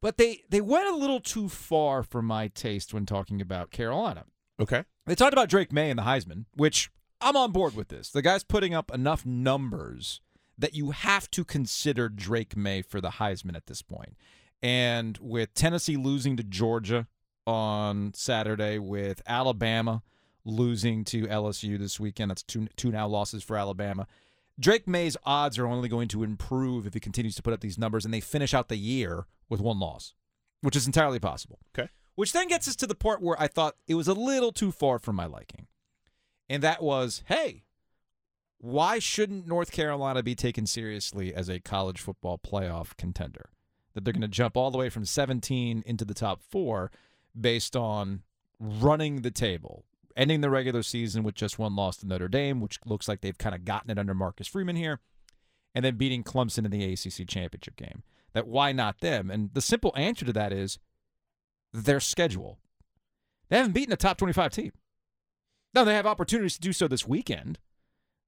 But 0.00 0.16
they 0.16 0.44
they 0.48 0.60
went 0.60 0.88
a 0.88 0.96
little 0.96 1.20
too 1.20 1.48
far 1.48 2.04
for 2.04 2.22
my 2.22 2.46
taste 2.46 2.94
when 2.94 3.04
talking 3.04 3.40
about 3.40 3.72
Carolina. 3.72 4.26
Okay. 4.60 4.84
They 5.06 5.14
talked 5.14 5.32
about 5.32 5.48
Drake 5.48 5.72
Maye 5.72 5.90
and 5.90 5.98
the 5.98 6.04
Heisman, 6.04 6.44
which 6.54 6.90
I'm 7.20 7.36
on 7.36 7.52
board 7.52 7.74
with 7.74 7.88
this. 7.88 8.10
The 8.10 8.22
guy's 8.22 8.44
putting 8.44 8.74
up 8.74 8.92
enough 8.92 9.24
numbers 9.24 10.20
that 10.58 10.74
you 10.74 10.90
have 10.90 11.30
to 11.30 11.44
consider 11.44 12.08
Drake 12.08 12.56
Maye 12.56 12.82
for 12.82 13.00
the 13.00 13.12
Heisman 13.12 13.56
at 13.56 13.66
this 13.66 13.82
point. 13.82 14.16
And 14.62 15.18
with 15.20 15.54
Tennessee 15.54 15.96
losing 15.96 16.36
to 16.36 16.42
Georgia 16.42 17.06
on 17.46 18.12
Saturday, 18.14 18.78
with 18.78 19.22
Alabama 19.26 20.02
losing 20.44 21.04
to 21.04 21.26
LSU 21.26 21.78
this 21.78 21.98
weekend, 21.98 22.30
that's 22.30 22.42
two 22.42 22.68
two 22.76 22.90
now 22.90 23.08
losses 23.08 23.42
for 23.42 23.56
Alabama. 23.56 24.06
Drake 24.58 24.86
Maye's 24.86 25.16
odds 25.24 25.58
are 25.58 25.66
only 25.66 25.88
going 25.88 26.08
to 26.08 26.22
improve 26.22 26.86
if 26.86 26.92
he 26.92 27.00
continues 27.00 27.34
to 27.36 27.42
put 27.42 27.54
up 27.54 27.60
these 27.60 27.78
numbers 27.78 28.04
and 28.04 28.12
they 28.12 28.20
finish 28.20 28.52
out 28.52 28.68
the 28.68 28.76
year 28.76 29.24
with 29.48 29.60
one 29.62 29.80
loss, 29.80 30.12
which 30.60 30.76
is 30.76 30.86
entirely 30.86 31.18
possible. 31.18 31.58
Okay. 31.74 31.88
Which 32.20 32.32
then 32.32 32.48
gets 32.48 32.68
us 32.68 32.76
to 32.76 32.86
the 32.86 32.94
part 32.94 33.22
where 33.22 33.40
I 33.40 33.46
thought 33.46 33.76
it 33.88 33.94
was 33.94 34.06
a 34.06 34.12
little 34.12 34.52
too 34.52 34.72
far 34.72 34.98
for 34.98 35.10
my 35.10 35.24
liking. 35.24 35.68
And 36.50 36.62
that 36.62 36.82
was, 36.82 37.22
hey, 37.28 37.64
why 38.58 38.98
shouldn't 38.98 39.46
North 39.46 39.72
Carolina 39.72 40.22
be 40.22 40.34
taken 40.34 40.66
seriously 40.66 41.34
as 41.34 41.48
a 41.48 41.60
college 41.60 41.98
football 41.98 42.36
playoff 42.36 42.94
contender? 42.98 43.48
That 43.94 44.04
they're 44.04 44.12
going 44.12 44.20
to 44.20 44.28
jump 44.28 44.54
all 44.54 44.70
the 44.70 44.76
way 44.76 44.90
from 44.90 45.06
17 45.06 45.82
into 45.86 46.04
the 46.04 46.12
top 46.12 46.42
four 46.42 46.90
based 47.40 47.74
on 47.74 48.20
running 48.58 49.22
the 49.22 49.30
table, 49.30 49.86
ending 50.14 50.42
the 50.42 50.50
regular 50.50 50.82
season 50.82 51.22
with 51.22 51.36
just 51.36 51.58
one 51.58 51.74
loss 51.74 51.96
to 51.96 52.06
Notre 52.06 52.28
Dame, 52.28 52.60
which 52.60 52.80
looks 52.84 53.08
like 53.08 53.22
they've 53.22 53.38
kind 53.38 53.54
of 53.54 53.64
gotten 53.64 53.90
it 53.90 53.98
under 53.98 54.12
Marcus 54.12 54.46
Freeman 54.46 54.76
here, 54.76 55.00
and 55.74 55.86
then 55.86 55.96
beating 55.96 56.22
Clemson 56.22 56.66
in 56.66 56.70
the 56.70 56.84
ACC 56.84 57.26
championship 57.26 57.76
game. 57.76 58.02
That 58.34 58.46
why 58.46 58.72
not 58.72 59.00
them? 59.00 59.30
And 59.30 59.54
the 59.54 59.62
simple 59.62 59.94
answer 59.96 60.26
to 60.26 60.34
that 60.34 60.52
is 60.52 60.78
their 61.72 62.00
schedule. 62.00 62.58
They 63.48 63.56
haven't 63.56 63.72
beaten 63.72 63.92
a 63.92 63.96
top 63.96 64.16
25 64.16 64.52
team. 64.52 64.72
Now 65.74 65.84
they 65.84 65.94
have 65.94 66.06
opportunities 66.06 66.54
to 66.54 66.60
do 66.60 66.72
so 66.72 66.88
this 66.88 67.06
weekend, 67.06 67.58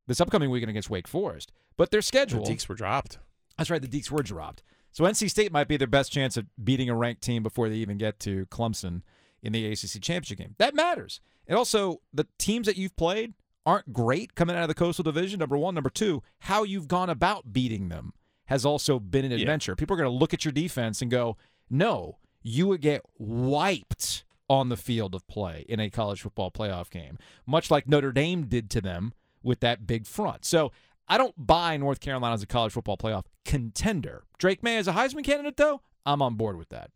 this 0.07 0.21
upcoming 0.21 0.51
weekend 0.51 0.71
against 0.71 0.91
Wake 0.91 1.09
Forest, 1.09 1.53
but 1.77 1.91
their 1.91 2.03
schedule. 2.03 2.45
The 2.45 2.55
Deeks 2.55 2.69
were 2.69 2.75
dropped. 2.75 3.19
That's 3.59 3.71
right, 3.71 3.83
the 3.83 3.89
Deeks 3.89 4.11
were 4.11 4.23
dropped. 4.23 4.63
So 4.93 5.05
NC 5.05 5.31
State 5.31 5.53
might 5.53 5.69
be 5.69 5.77
their 5.77 5.87
best 5.89 6.13
chance 6.13 6.37
of 6.37 6.47
beating 6.63 6.89
a 6.89 6.95
ranked 6.95 7.23
team 7.23 7.43
before 7.43 7.69
they 7.69 7.77
even 7.77 7.99
get 7.99 8.21
to 8.21 8.47
Clemson 8.47 9.03
in 9.43 9.53
the 9.53 9.67
ACC 9.67 10.01
championship 10.01 10.39
game. 10.39 10.55
That 10.59 10.75
matters. 10.75 11.21
And 11.47 11.57
also, 11.59 12.01
the 12.13 12.27
teams 12.39 12.67
that 12.67 12.77
you've 12.77 12.97
played 12.97 13.35
aren't 13.65 13.93
great 13.93 14.35
coming 14.35 14.55
out 14.55 14.63
of 14.63 14.69
the 14.69 14.75
Coastal 14.75 15.03
Division. 15.03 15.41
Number 15.41 15.57
one, 15.57 15.75
number 15.75 15.91
two, 15.91 16.23
how 16.41 16.63
you've 16.63 16.89
gone 16.89 17.11
about 17.11 17.53
beating 17.53 17.89
them 17.89 18.13
has 18.47 18.67
also 18.67 18.99
been 18.99 19.25
an 19.25 19.33
adventure. 19.33 19.75
People 19.75 19.95
are 19.95 19.99
going 19.99 20.11
to 20.11 20.17
look 20.17 20.35
at 20.35 20.45
your 20.45 20.53
defense 20.53 21.01
and 21.01 21.11
go, 21.11 21.37
"No, 21.71 22.19
you 22.43 22.67
would 22.69 22.81
get 22.81 23.03
wiped 23.19 24.25
on 24.49 24.69
the 24.69 24.77
field 24.77 25.15
of 25.15 25.27
play 25.29 25.65
in 25.69 25.81
a 25.81 25.89
college 25.91 26.21
football 26.23 26.51
playoff 26.51 26.91
game, 26.91 27.19
much 27.47 27.71
like 27.71 27.89
Notre 27.89 28.13
Dame 28.13 28.45
did 28.47 28.69
to 28.71 28.81
them 28.81 29.13
with 29.43 29.61
that 29.61 29.87
big 29.87 30.07
front." 30.07 30.45
So 30.45 30.73
I 31.09 31.19
don't 31.19 31.35
buy 31.47 31.77
North 31.77 32.01
Carolina 32.01 32.35
as 32.35 32.43
a 32.43 32.47
college 32.47 32.73
football 32.73 32.97
playoff 32.97 33.25
contender. 33.45 34.25
Drake 34.39 34.63
Maye 34.63 34.77
as 34.77 34.89
a 34.89 34.93
Heisman 34.93 35.25
candidate, 35.25 35.57
though, 35.57 35.81
I'm 36.07 36.23
on 36.23 36.35
board 36.37 36.57
with 36.57 36.69
that. 36.71 36.91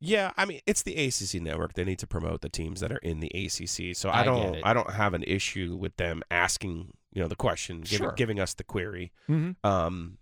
Yeah, 0.00 0.32
I 0.36 0.44
mean 0.44 0.60
it's 0.66 0.82
the 0.82 0.94
ACC 0.96 1.40
network. 1.42 1.74
They 1.74 1.84
need 1.84 1.98
to 2.00 2.06
promote 2.06 2.42
the 2.42 2.48
teams 2.50 2.80
that 2.80 2.92
are 2.92 2.98
in 2.98 3.20
the 3.20 3.28
ACC. 3.34 3.96
So 3.96 4.10
I, 4.10 4.20
I 4.20 4.24
don't. 4.24 4.56
I 4.64 4.74
don't 4.74 4.90
have 4.90 5.14
an 5.14 5.22
issue 5.22 5.76
with 5.76 5.96
them 5.96 6.22
asking 6.30 6.92
you 7.12 7.22
know 7.22 7.28
the 7.28 7.36
question, 7.36 7.80
giving, 7.82 8.06
Sure. 8.08 8.12
giving 8.12 8.40
us 8.40 8.52
the 8.54 8.64
query. 8.64 9.12
Mm-hmm. 9.30 9.66
Um, 9.66 10.18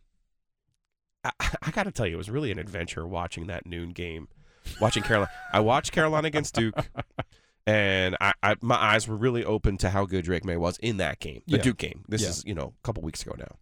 I, 1.24 1.30
I 1.62 1.70
got 1.70 1.84
to 1.84 1.92
tell 1.92 2.06
you, 2.06 2.14
it 2.14 2.18
was 2.18 2.30
really 2.30 2.50
an 2.50 2.58
adventure 2.58 3.06
watching 3.06 3.46
that 3.46 3.66
noon 3.66 3.90
game. 3.90 4.28
Watching 4.80 5.02
Carolina, 5.02 5.30
I 5.52 5.60
watched 5.60 5.92
Carolina 5.92 6.28
against 6.28 6.54
Duke, 6.54 6.88
and 7.66 8.16
I, 8.20 8.32
I 8.42 8.56
my 8.60 8.76
eyes 8.76 9.08
were 9.08 9.16
really 9.16 9.44
open 9.44 9.76
to 9.78 9.90
how 9.90 10.04
good 10.06 10.24
Drake 10.24 10.44
Maye 10.44 10.56
was 10.56 10.78
in 10.78 10.98
that 10.98 11.18
game, 11.20 11.42
the 11.46 11.56
Yeah. 11.56 11.62
Duke 11.62 11.78
game. 11.78 12.04
This 12.08 12.22
Yeah. 12.22 12.28
is 12.28 12.44
you 12.46 12.54
know 12.54 12.74
a 12.78 12.86
couple 12.86 13.02
weeks 13.02 13.22
ago 13.22 13.34
now. 13.38 13.56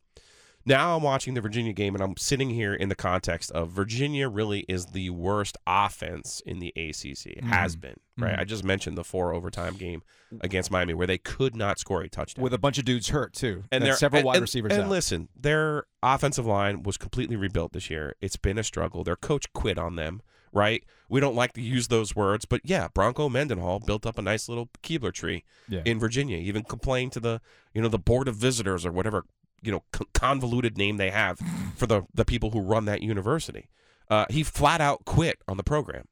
Now 0.66 0.94
I'm 0.96 1.02
watching 1.02 1.34
the 1.34 1.40
Virginia 1.40 1.72
game, 1.72 1.94
and 1.94 2.02
I'm 2.04 2.16
sitting 2.18 2.50
here 2.50 2.74
in 2.74 2.88
the 2.90 2.94
context 2.94 3.50
of 3.52 3.70
Virginia 3.70 4.28
really 4.28 4.60
is 4.68 4.86
the 4.86 5.10
worst 5.10 5.56
offense 5.66 6.42
in 6.44 6.58
the 6.58 6.68
ACC. 6.76 7.26
It 7.38 7.44
has 7.44 7.76
been 7.76 7.96
right. 8.18 8.36
Mhm. 8.36 8.40
I 8.40 8.44
just 8.44 8.62
mentioned 8.64 8.98
the 8.98 9.04
four 9.04 9.32
overtime 9.32 9.74
game 9.76 10.02
against 10.42 10.70
Miami 10.70 10.92
where 10.94 11.06
they 11.06 11.18
could 11.18 11.56
not 11.56 11.78
score 11.78 12.02
a 12.02 12.08
touchdown 12.08 12.42
With 12.42 12.52
a 12.54 12.58
bunch 12.58 12.78
of 12.78 12.84
dudes 12.84 13.08
hurt 13.08 13.32
too, 13.32 13.64
and 13.72 13.82
there 13.82 13.94
several 13.96 14.18
and- 14.20 14.26
wide 14.26 14.36
and- 14.36 14.42
receivers 14.42 14.72
And 14.72 14.82
out. 14.82 14.90
listen, 14.90 15.28
their 15.34 15.84
offensive 16.02 16.44
line 16.46 16.82
was 16.82 16.96
completely 16.98 17.36
rebuilt 17.36 17.72
this 17.72 17.88
year. 17.90 18.14
It's 18.20 18.36
been 18.36 18.58
a 18.58 18.62
struggle. 18.64 19.02
Their 19.02 19.16
coach 19.16 19.50
quit 19.52 19.78
on 19.78 19.96
them. 19.96 20.20
Right? 20.52 20.82
We 21.08 21.20
don't 21.20 21.36
like 21.36 21.52
to 21.52 21.60
use 21.62 21.86
those 21.86 22.16
words, 22.16 22.44
but 22.44 22.60
yeah, 22.64 22.88
Bronco 22.92 23.28
Mendenhall 23.28 23.78
built 23.78 24.04
up 24.04 24.18
a 24.18 24.22
nice 24.22 24.48
little 24.48 24.68
Keebler 24.82 25.12
tree 25.14 25.44
Yeah. 25.68 25.82
in 25.84 26.00
Virginia. 26.00 26.38
He 26.38 26.46
even 26.46 26.64
complained 26.64 27.12
to 27.12 27.20
the 27.20 27.40
you 27.72 27.80
know 27.80 27.86
the 27.86 28.00
board 28.00 28.26
of 28.26 28.34
visitors 28.34 28.84
or 28.84 28.90
whatever 28.90 29.26
you 29.62 29.70
know 29.72 29.82
con- 29.92 30.06
convoluted 30.14 30.76
name 30.76 30.96
they 30.96 31.10
have 31.10 31.38
for 31.76 31.86
the 31.86 32.02
the 32.14 32.24
people 32.24 32.50
who 32.50 32.60
run 32.60 32.84
that 32.86 33.02
university. 33.02 33.68
Uh, 34.08 34.26
he 34.30 34.42
flat 34.42 34.80
out 34.80 35.04
quit 35.04 35.38
on 35.46 35.56
the 35.56 35.62
program, 35.62 36.06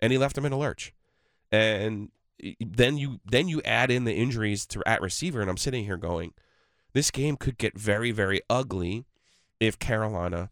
and 0.00 0.12
he 0.12 0.18
left 0.18 0.34
them 0.34 0.44
in 0.44 0.52
a 0.52 0.58
lurch. 0.58 0.92
And 1.52 2.10
then 2.60 2.96
you 2.96 3.20
then 3.24 3.48
you 3.48 3.60
add 3.64 3.90
in 3.90 4.04
the 4.04 4.14
injuries 4.14 4.66
to 4.66 4.82
at 4.86 5.00
receiver, 5.00 5.40
and 5.40 5.50
I'm 5.50 5.56
sitting 5.56 5.84
here 5.84 5.96
going, 5.96 6.32
this 6.92 7.10
game 7.10 7.36
could 7.36 7.58
get 7.58 7.78
very 7.78 8.10
very 8.12 8.40
ugly 8.48 9.04
if 9.58 9.78
Carolina 9.78 10.50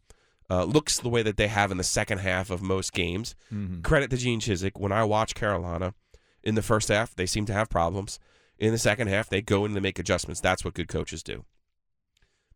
uh, 0.51 0.64
looks 0.64 0.98
the 0.98 1.09
way 1.09 1.22
that 1.22 1.37
they 1.37 1.48
have 1.48 1.70
in 1.70 1.77
the 1.79 1.85
second 1.85 2.18
half 2.18 2.51
of 2.51 2.62
most 2.62 2.92
games. 2.92 3.35
Mhm. 3.53 3.83
Credit 3.83 4.11
to 4.11 4.16
Gene 4.16 4.40
Chizik. 4.40 4.79
When 4.79 4.92
I 4.92 5.05
watch 5.05 5.35
Carolina 5.35 5.94
in 6.42 6.55
the 6.55 6.62
first 6.62 6.88
half, 6.88 7.14
they 7.14 7.27
seem 7.27 7.44
to 7.46 7.53
have 7.53 7.68
problems. 7.68 8.18
In 8.59 8.72
the 8.72 8.79
second 8.79 9.09
half, 9.09 9.29
they 9.29 9.40
go 9.42 9.64
in 9.64 9.70
and 9.70 9.77
they 9.77 9.81
make 9.81 9.98
adjustments. 9.98 10.40
That's 10.40 10.64
what 10.64 10.74
good 10.74 10.88
coaches 10.88 11.22
do. 11.22 11.44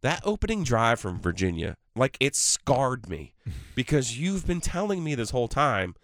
That 0.03 0.21
opening 0.25 0.65
drive 0.65 1.01
from 1.01 1.21
Virginia, 1.21 1.77
like 1.97 2.17
it 2.21 2.35
scarred 2.37 3.09
me 3.09 3.35
because 3.75 4.19
you've 4.19 4.47
been 4.47 4.61
telling 4.61 5.03
me 5.03 5.15
this 5.15 5.31
whole 5.31 5.49
time, 5.49 5.95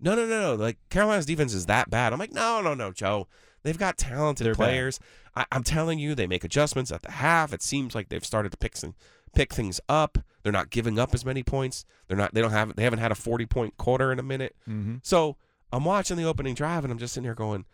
no, 0.00 0.14
no, 0.14 0.26
no, 0.26 0.40
no, 0.40 0.54
like 0.54 0.76
Carolina's 0.90 1.26
defense 1.26 1.54
is 1.54 1.66
that 1.66 1.88
bad. 1.88 2.12
I'm 2.12 2.18
like, 2.18 2.32
no, 2.32 2.60
no, 2.60 2.74
no, 2.74 2.90
Joe. 2.92 3.28
They've 3.62 3.78
got 3.78 3.96
talented 3.96 4.46
They're 4.46 4.54
players. 4.54 5.00
I, 5.34 5.46
I'm 5.50 5.64
telling 5.64 5.98
you, 5.98 6.14
they 6.14 6.26
make 6.26 6.44
adjustments 6.44 6.92
at 6.92 7.02
the 7.02 7.12
half. 7.12 7.52
It 7.54 7.62
seems 7.62 7.94
like 7.94 8.10
they've 8.10 8.24
started 8.24 8.52
to 8.52 8.58
pick 8.58 8.76
some, 8.76 8.94
pick 9.34 9.54
things 9.54 9.80
up. 9.88 10.18
They're 10.42 10.52
not 10.52 10.68
giving 10.68 10.98
up 10.98 11.14
as 11.14 11.24
many 11.24 11.42
points. 11.42 11.86
They're 12.06 12.16
not. 12.16 12.34
They 12.34 12.42
don't 12.42 12.50
have. 12.50 12.76
They 12.76 12.84
haven't 12.84 12.98
had 12.98 13.10
a 13.12 13.14
40 13.16 13.46
point 13.46 13.76
quarter 13.78 14.12
in 14.12 14.18
a 14.18 14.22
minute. 14.22 14.54
Mhm. 14.68 15.00
So 15.02 15.36
I'm 15.72 15.84
watching 15.84 16.16
the 16.18 16.24
opening 16.24 16.54
drive 16.54 16.84
and 16.84 16.92
I'm 16.92 16.98
just 16.98 17.14
sitting 17.14 17.24
here 17.24 17.34
going, 17.34 17.64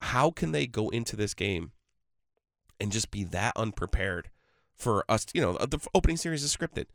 how 0.00 0.30
can 0.30 0.52
they 0.52 0.66
go 0.66 0.88
into 0.88 1.16
this 1.16 1.34
game 1.34 1.72
and 2.80 2.90
just 2.90 3.10
be 3.10 3.24
that 3.24 3.52
unprepared 3.56 4.30
for 4.76 5.04
us. 5.08 5.26
You 5.34 5.40
know, 5.42 5.52
the 5.54 5.78
opening 5.94 6.16
series 6.16 6.42
is 6.42 6.54
scripted. 6.54 6.86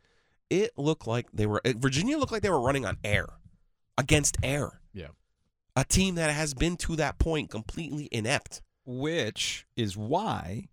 It 0.48 0.72
looked 0.76 1.06
like 1.06 1.26
they 1.32 1.46
were 1.46 1.60
Virginia 1.64 2.18
looked 2.18 2.32
like 2.32 2.42
they 2.42 2.50
were 2.50 2.60
running 2.60 2.84
on 2.84 2.98
air 3.04 3.26
against 3.96 4.36
air. 4.42 4.80
Yeah. 4.92 5.08
A 5.76 5.84
team 5.84 6.16
that 6.16 6.32
has 6.32 6.54
been 6.54 6.76
to 6.78 6.96
that 6.96 7.18
point 7.18 7.50
completely 7.50 8.08
inept. 8.10 8.62
Which 8.84 9.66
is 9.76 9.96
why 9.96 10.68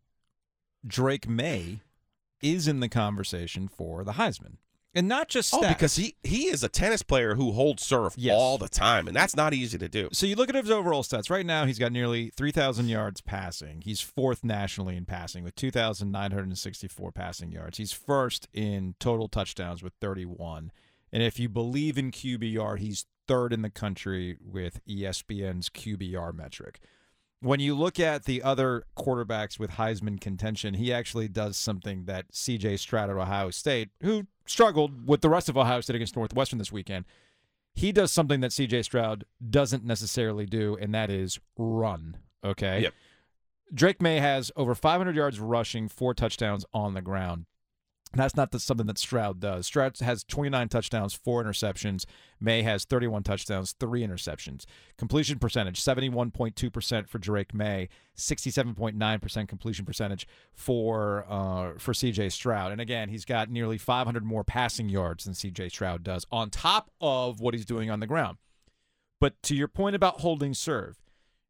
Drake 0.85 1.27
Maye 1.27 1.81
is 2.41 2.67
in 2.67 2.79
the 2.79 2.89
conversation 2.89 3.67
for 3.67 4.03
the 4.03 4.13
Heisman. 4.13 4.57
And 4.95 5.07
not 5.07 5.27
just 5.27 5.53
Oh, 5.53 5.67
because 5.67 5.95
he 5.97 6.15
he 6.23 6.47
is 6.47 6.63
a 6.63 6.69
tennis 6.69 7.03
player 7.03 7.35
who 7.35 7.51
holds 7.51 7.83
serve 7.83 8.13
Yes. 8.17 8.33
all 8.35 8.57
the 8.57 8.69
time, 8.69 9.07
and 9.07 9.15
that's 9.15 9.35
not 9.35 9.53
easy 9.53 9.77
to 9.77 9.87
do. 9.87 10.09
So 10.11 10.25
you 10.25 10.35
look 10.35 10.49
at 10.49 10.55
his 10.55 10.71
overall 10.71 11.03
stats. 11.03 11.29
Right 11.29 11.45
now, 11.45 11.65
he's 11.65 11.77
got 11.77 11.91
nearly 11.91 12.31
3,000 12.31 12.87
yards 12.87 13.21
passing. 13.21 13.81
He's 13.81 14.01
fourth 14.01 14.43
nationally 14.43 14.95
in 14.97 15.05
passing 15.05 15.43
with 15.43 15.55
2,964 15.55 17.11
passing 17.11 17.51
yards. 17.51 17.77
He's 17.77 17.91
first 17.93 18.47
in 18.53 18.95
total 18.99 19.27
touchdowns 19.27 19.83
with 19.83 19.93
31. 20.01 20.71
And 21.11 21.23
if 21.23 21.39
you 21.39 21.47
believe 21.49 21.97
in 21.97 22.11
QBR, 22.11 22.77
he's 22.79 23.05
third 23.27 23.53
in 23.53 23.61
the 23.61 23.69
country 23.69 24.37
with 24.41 24.79
ESPN's 24.87 25.69
QBR 25.69 26.33
metric. 26.33 26.79
When 27.39 27.59
you 27.59 27.75
look 27.75 27.99
at 27.99 28.25
the 28.25 28.41
other 28.41 28.83
quarterbacks 28.97 29.59
with 29.59 29.71
Heisman 29.71 30.19
contention, 30.19 30.73
he 30.73 30.91
actually 30.91 31.27
does 31.27 31.55
something 31.55 32.05
that 32.05 32.31
CJ 32.31 32.79
Stroud 32.79 33.09
at 33.11 33.15
Ohio 33.15 33.51
State, 33.51 33.89
who 34.01 34.25
struggled 34.47 35.07
with 35.07 35.21
the 35.21 35.29
rest 35.29 35.49
of 35.49 35.57
Ohio 35.57 35.81
State 35.81 35.95
against 35.95 36.15
Northwestern 36.15 36.59
this 36.59 36.71
weekend, 36.71 37.05
he 37.73 37.91
does 37.91 38.11
something 38.11 38.39
that 38.39 38.51
CJ 38.51 38.83
Stroud 38.83 39.25
doesn't 39.49 39.85
necessarily 39.85 40.45
do, 40.45 40.77
and 40.81 40.93
that 40.95 41.09
is 41.09 41.39
run. 41.57 42.17
Okay. 42.43 42.81
Yep. 42.81 42.93
Drake 43.73 44.01
Maye 44.01 44.19
has 44.19 44.51
over 44.55 44.73
500 44.73 45.15
yards 45.15 45.39
rushing, 45.39 45.87
four 45.87 46.13
touchdowns 46.13 46.65
on 46.73 46.93
the 46.93 47.01
ground. 47.01 47.45
That's 48.13 48.35
not 48.35 48.51
the, 48.51 48.59
something 48.59 48.87
that 48.87 48.97
Stroud 48.97 49.39
does. 49.39 49.65
Stroud 49.65 49.97
has 49.99 50.23
29 50.23 50.69
touchdowns, 50.69 51.13
four 51.13 51.43
interceptions. 51.43 52.05
Maye 52.39 52.61
has 52.61 52.85
31 52.85 53.23
touchdowns, 53.23 53.73
three 53.79 54.01
interceptions. 54.01 54.65
Completion 54.97 55.39
percentage 55.39 55.81
71.2% 55.81 57.07
for 57.07 57.17
Drake 57.17 57.53
Maye, 57.53 57.89
67.9% 58.15 59.47
completion 59.47 59.85
percentage 59.85 60.27
for 60.53 61.25
uh, 61.27 61.73
for 61.77 61.93
CJ 61.93 62.31
Stroud. 62.31 62.71
And 62.71 62.81
again, 62.81 63.09
he's 63.09 63.25
got 63.25 63.49
nearly 63.49 63.77
500 63.77 64.23
more 64.23 64.43
passing 64.43 64.89
yards 64.89 65.25
than 65.25 65.33
CJ 65.33 65.71
Stroud 65.71 66.03
does, 66.03 66.25
on 66.31 66.49
top 66.49 66.91
of 67.01 67.39
what 67.39 67.53
he's 67.53 67.65
doing 67.65 67.89
on 67.89 67.99
the 67.99 68.07
ground. 68.07 68.37
But 69.19 69.41
to 69.43 69.55
your 69.55 69.67
point 69.67 69.95
about 69.95 70.21
holding 70.21 70.53
serve, 70.53 70.99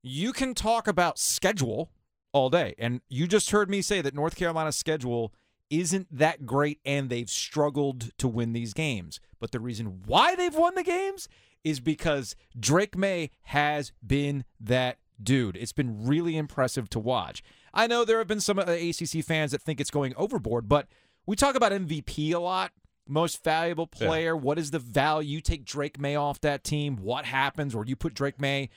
you 0.01 0.31
can 0.31 0.53
talk 0.53 0.87
about 0.87 1.19
schedule 1.19 1.91
all 2.31 2.49
day. 2.49 2.75
And 2.77 3.01
you 3.09 3.27
just 3.27 3.51
heard 3.51 3.69
me 3.69 3.81
say 3.81 4.01
that 4.01 4.13
North 4.13 4.35
Carolina's 4.35 4.77
schedule 4.77 5.33
isn't 5.69 6.07
that 6.15 6.45
great 6.45 6.79
and 6.85 7.09
they've 7.09 7.29
struggled 7.29 8.17
to 8.17 8.27
win 8.27 8.53
these 8.53 8.73
games. 8.73 9.19
But 9.39 9.51
the 9.51 9.59
reason 9.59 10.01
why 10.05 10.35
they've 10.35 10.55
won 10.55 10.75
the 10.75 10.83
games 10.83 11.27
is 11.63 11.79
because 11.79 12.35
Drake 12.57 12.95
Maye 12.97 13.31
has 13.43 13.91
been 14.05 14.45
that 14.59 14.97
dude. 15.21 15.57
It's 15.57 15.73
been 15.73 16.05
really 16.05 16.37
impressive 16.37 16.89
to 16.91 16.99
watch. 16.99 17.43
I 17.73 17.87
know 17.87 18.05
there 18.05 18.19
have 18.19 18.27
been 18.27 18.39
some 18.39 18.59
uh, 18.59 18.63
ACC 18.63 19.23
fans 19.23 19.51
that 19.51 19.61
think 19.61 19.79
it's 19.81 19.91
going 19.91 20.13
overboard, 20.15 20.69
but 20.69 20.87
we 21.25 21.35
talk 21.35 21.55
about 21.55 21.71
MVP 21.71 22.33
a 22.33 22.39
lot. 22.39 22.71
Most 23.07 23.43
valuable 23.43 23.89
Yeah. 23.99 24.07
player. 24.07 24.37
What 24.37 24.57
is 24.59 24.71
the 24.71 24.79
value? 24.79 25.35
You 25.35 25.41
take 25.41 25.65
Drake 25.65 25.99
Maye 25.99 26.15
off 26.15 26.39
that 26.41 26.63
team. 26.63 26.97
What 26.97 27.25
happens? 27.25 27.75
Or 27.75 27.85
you 27.85 27.95
put 27.95 28.13
Drake 28.13 28.39
Maye 28.39 28.69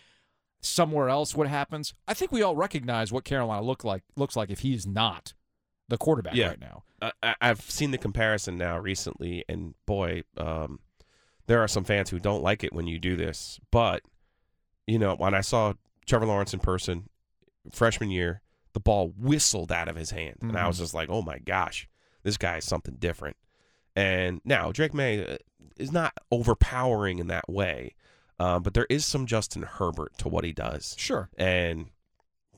somewhere 0.61 1.09
else. 1.09 1.35
What 1.35 1.49
happens? 1.49 1.95
I 2.07 2.15
think 2.15 2.33
we 2.33 2.43
all 2.43 2.57
recognize 2.57 3.11
what 3.13 3.25
Carolina 3.25 3.63
look 3.63 3.85
like 3.85 4.03
looks 4.17 4.37
like 4.37 4.51
if 4.51 4.61
he's 4.61 4.87
not 4.87 5.33
the 5.91 5.99
quarterback 5.99 6.35
Yeah. 6.35 6.49
right 6.49 6.61
now. 6.61 6.85
I, 7.23 7.35
I've 7.41 7.61
seen 7.63 7.91
the 7.91 7.99
comparison 7.99 8.57
now 8.57 8.79
recently, 8.79 9.45
and 9.49 9.75
boy, 9.87 10.23
um, 10.37 10.81
there 11.47 11.61
are 11.61 11.69
some 11.69 11.85
fans 11.85 12.11
who 12.11 12.19
don't 12.19 12.43
like 12.43 12.63
it 12.65 12.73
when 12.73 12.87
you 12.87 12.99
do 12.99 13.17
this. 13.17 13.59
But 13.71 14.03
you 14.87 14.99
know, 14.99 15.15
when 15.17 15.35
I 15.35 15.41
saw 15.43 15.75
Trevor 16.07 16.27
Lawrence 16.27 16.53
in 16.55 16.61
person 16.61 17.09
freshman 17.71 18.11
year, 18.11 18.43
the 18.73 18.81
ball 18.81 19.13
whistled 19.19 19.73
out 19.73 19.89
of 19.89 19.97
his 19.97 20.11
hand, 20.11 20.37
and 20.43 20.57
I 20.57 20.67
was 20.67 20.79
just 20.79 20.95
like, 20.95 21.09
"Oh 21.11 21.23
my 21.23 21.39
gosh, 21.39 21.89
this 22.23 22.37
guy 22.37 22.57
is 22.59 22.65
something 22.65 22.97
different." 22.99 23.37
And 23.97 24.41
now 24.45 24.71
Drake 24.73 24.95
Maye 24.95 25.25
uh, 25.27 25.37
is 25.77 25.91
not 25.93 26.13
overpowering 26.31 27.19
in 27.19 27.27
that 27.29 27.49
way, 27.49 27.95
uh, 28.39 28.59
but 28.61 28.75
there 28.75 28.87
is 28.91 29.05
some 29.05 29.27
Justin 29.27 29.63
Herbert 29.63 30.17
to 30.19 30.29
what 30.29 30.45
he 30.45 30.53
does. 30.53 30.95
Sure. 30.99 31.29
And 31.37 31.87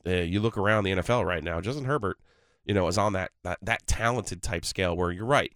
uh, 0.05 0.11
you 0.11 0.39
look 0.41 0.57
around 0.57 0.83
the 0.83 0.91
NFL 0.91 1.25
right 1.25 1.43
now, 1.43 1.61
Justin 1.61 1.85
Herbert, 1.85 2.17
you 2.65 2.73
know, 2.73 2.87
is 2.87 2.97
on 2.97 3.13
that, 3.13 3.31
that 3.43 3.59
that 3.61 3.85
talented 3.87 4.41
type 4.41 4.65
scale 4.65 4.95
where 4.95 5.11
you're 5.11 5.25
right. 5.25 5.53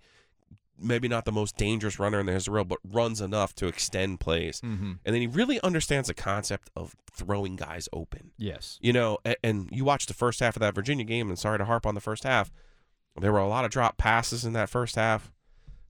Maybe 0.80 1.08
not 1.08 1.26
the 1.26 1.32
most 1.32 1.58
dangerous 1.58 1.98
runner 1.98 2.20
in 2.20 2.28
the 2.28 2.34
history 2.34 2.52
of 2.52 2.54
the 2.54 2.58
world, 2.58 2.82
but 2.84 2.96
runs 2.96 3.20
enough 3.20 3.56
to 3.56 3.68
extend 3.68 4.20
plays. 4.20 4.62
Mm-hmm. 4.62 4.92
And 5.04 5.16
then 5.16 5.22
he 5.22 5.26
really 5.26 5.60
understands 5.62 6.08
the 6.08 6.14
concept 6.14 6.70
of 6.76 6.96
throwing 7.12 7.56
guys 7.56 7.90
open. 7.92 8.32
Yes. 8.38 8.78
You 8.80 8.94
know, 8.94 9.18
and, 9.26 9.36
and 9.44 9.70
you 9.72 9.84
watch 9.84 10.06
the 10.06 10.14
first 10.14 10.40
half 10.40 10.56
of 10.56 10.60
that 10.60 10.76
Virginia 10.76 11.04
game, 11.04 11.30
and 11.30 11.40
sorry 11.40 11.58
to 11.58 11.66
harp 11.66 11.88
on 11.88 11.96
the 11.96 12.02
first 12.02 12.26
half, 12.26 12.52
there 13.20 13.32
were 13.32 13.40
a 13.40 13.48
lot 13.48 13.66
of 13.66 13.72
drop 13.72 13.98
passes 13.98 14.46
in 14.46 14.54
that 14.54 14.70
first 14.70 14.96
half. 14.96 15.32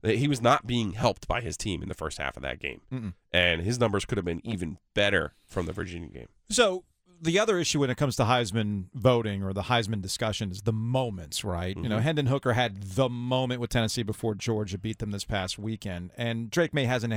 He 0.03 0.29
was 0.29 0.41
not 0.41 0.65
being 0.65 0.93
helped 0.93 1.27
by 1.27 1.41
his 1.41 1.57
team 1.57 1.81
in 1.83 1.89
the 1.89 1.95
first 1.95 2.17
half 2.17 2.37
of 2.37 2.43
that 2.43 2.59
game. 2.59 2.79
Mm-mm. 2.93 3.13
And 3.33 3.63
his 3.63 3.79
numbers 3.79 4.05
could 4.05 4.17
have 4.17 4.23
been 4.23 4.39
even 4.45 4.77
better 4.93 5.33
from 5.45 5.65
the 5.65 5.73
Virginia 5.73 6.07
game. 6.07 6.29
So 6.49 6.85
the 7.21 7.39
other 7.39 7.57
issue 7.57 7.79
when 7.79 7.89
it 7.89 7.97
comes 7.97 8.15
to 8.17 8.23
Heisman 8.23 8.85
voting 8.93 9.43
or 9.43 9.53
the 9.53 9.63
Heisman 9.63 10.01
discussion 10.01 10.51
is 10.51 10.61
the 10.61 10.73
moments, 10.73 11.43
right? 11.43 11.75
You 11.75 11.89
know, 11.89 11.97
Mhm. 11.97 12.01
Hendon 12.03 12.25
Hooker 12.27 12.53
had 12.53 12.81
the 12.83 13.09
moment 13.09 13.59
with 13.61 13.69
Tennessee 13.69 14.03
before 14.03 14.35
Georgia 14.35 14.77
beat 14.77 14.99
them 14.99 15.11
this 15.11 15.23
past 15.25 15.57
weekend, 15.57 16.11
and 16.17 16.49
Drake 16.51 16.73
Maye 16.73 16.85
hasn't 16.85 17.13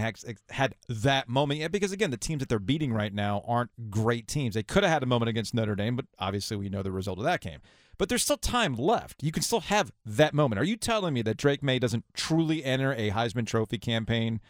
had 0.50 0.74
that 0.88 1.28
moment 1.28 1.60
yet 1.60 1.72
because 1.72 1.92
again, 1.92 2.10
the 2.10 2.16
teams 2.16 2.40
that 2.40 2.48
they're 2.48 2.58
beating 2.58 2.92
right 2.92 3.12
now 3.12 3.42
aren't 3.46 3.90
great 3.90 4.26
teams. 4.28 4.54
They 4.54 4.62
could 4.62 4.82
have 4.82 4.92
had 4.92 5.02
a 5.02 5.06
moment 5.06 5.28
against 5.28 5.54
Notre 5.54 5.74
Dame, 5.76 5.96
but 5.96 6.06
obviously 6.18 6.56
we 6.56 6.68
know 6.68 6.82
the 6.82 6.92
result 6.92 7.18
of 7.18 7.24
that 7.24 7.40
game. 7.40 7.60
But 7.98 8.08
there's 8.08 8.22
still 8.22 8.38
time 8.38 8.76
left. 8.76 9.22
You 9.22 9.30
can 9.32 9.42
still 9.42 9.60
have 9.60 9.92
that 10.06 10.32
moment. 10.32 10.58
Are 10.58 10.64
you 10.64 10.76
telling 10.76 11.12
me 11.12 11.20
that 11.22 11.36
Drake 11.36 11.62
Maye 11.62 11.78
doesn't 11.78 12.04
truly 12.14 12.64
enter 12.64 12.92
a 12.94 13.10
Heisman 13.10 13.46
Trophy 13.46 13.76
campaign 13.76 14.40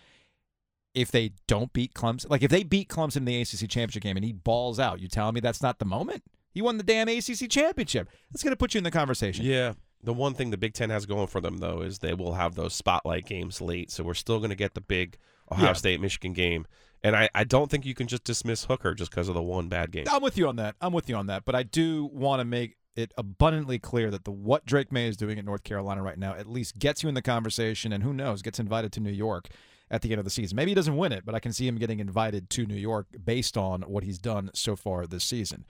if 0.95 1.11
they 1.11 1.33
don't 1.47 1.73
beat 1.73 1.95
Clemson? 1.95 2.31
Like 2.31 2.43
if 2.43 2.51
they 2.51 2.63
beat 2.63 2.89
Clemson 2.89 3.19
in 3.19 3.25
the 3.25 3.41
ACC 3.41 3.69
championship 3.69 4.03
game 4.03 4.17
and 4.17 4.25
he 4.25 4.33
balls 4.33 4.79
out, 4.81 5.01
you 5.01 5.09
telling 5.09 5.35
me 5.35 5.41
that's 5.41 5.63
not 5.63 5.79
the 5.79 5.85
moment? 5.85 6.23
He 6.53 6.63
won 6.63 6.79
the 6.79 6.83
damn 6.83 7.09
ACC 7.09 7.49
championship. 7.49 8.09
That's 8.33 8.43
going 8.43 8.53
to 8.53 8.57
put 8.57 8.75
you 8.75 8.79
in 8.79 8.85
the 8.85 8.91
conversation. 8.91 9.45
Yeah. 9.45 9.75
The 10.03 10.13
one 10.15 10.35
thing 10.35 10.51
the 10.51 10.57
Big 10.57 10.73
Ten 10.75 10.91
has 10.91 11.05
going 11.07 11.27
for 11.27 11.41
them, 11.41 11.59
though, 11.59 11.83
is 11.83 11.99
they 11.99 12.15
will 12.15 12.35
have 12.35 12.55
those 12.55 12.75
spotlight 12.75 13.27
games 13.27 13.61
late. 13.61 13.91
So 13.91 14.03
we're 14.03 14.15
still 14.15 14.39
going 14.39 14.51
to 14.51 14.57
get 14.57 14.75
the 14.75 14.81
big 14.81 15.19
Ohio 15.53 15.67
Yeah. 15.67 15.73
State 15.75 16.01
Michigan 16.01 16.33
game. 16.33 16.67
And 17.05 17.15
I, 17.15 17.29
I 17.35 17.45
don't 17.45 17.71
think 17.71 17.87
you 17.87 17.95
can 17.95 18.07
just 18.09 18.25
dismiss 18.25 18.65
Hooker 18.65 18.95
just 18.95 19.11
because 19.11 19.29
of 19.29 19.35
the 19.35 19.43
one 19.43 19.69
bad 19.69 19.91
game. 19.93 20.07
I'm 20.11 20.23
with 20.23 20.37
you 20.37 20.49
on 20.49 20.57
that. 20.57 20.75
I'm 20.81 20.93
with 20.93 21.09
you 21.09 21.17
on 21.17 21.27
that. 21.27 21.45
But 21.45 21.55
I 21.55 21.63
do 21.63 22.07
want 22.13 22.41
to 22.41 22.45
make 22.45 22.77
it 22.97 23.13
abundantly 23.17 23.79
clear 23.79 24.11
that 24.11 24.25
the 24.25 24.33
what 24.33 24.67
Drake 24.67 24.91
Maye 24.91 25.07
is 25.09 25.17
doing 25.17 25.39
at 25.39 25.45
North 25.45 25.63
Carolina 25.65 26.03
right 26.03 26.19
now 26.19 26.35
at 26.35 26.47
least 26.49 26.79
gets 26.79 27.03
you 27.03 27.09
in 27.09 27.15
the 27.15 27.23
conversation, 27.23 27.93
and 27.93 28.03
who 28.03 28.13
knows, 28.13 28.43
gets 28.43 28.59
invited 28.59 28.93
to 28.93 29.01
New 29.01 29.13
York 29.13 29.49
at 29.91 30.03
the 30.03 30.11
end 30.11 30.19
of 30.19 30.25
the 30.25 30.31
season. 30.31 30.57
Maybe 30.57 30.71
he 30.71 30.75
doesn't 30.75 30.97
win 30.97 31.13
it, 31.13 31.25
but 31.25 31.35
I 31.35 31.41
can 31.41 31.53
see 31.53 31.67
him 31.67 31.77
getting 31.77 32.01
invited 32.01 32.51
to 32.51 32.67
New 32.67 32.77
York 32.77 33.07
based 33.25 33.57
on 33.57 33.83
what 33.83 34.05
he's 34.05 34.19
done 34.19 34.51
so 34.55 34.77
far 34.77 35.07
this 35.07 35.25
season. 35.25 35.65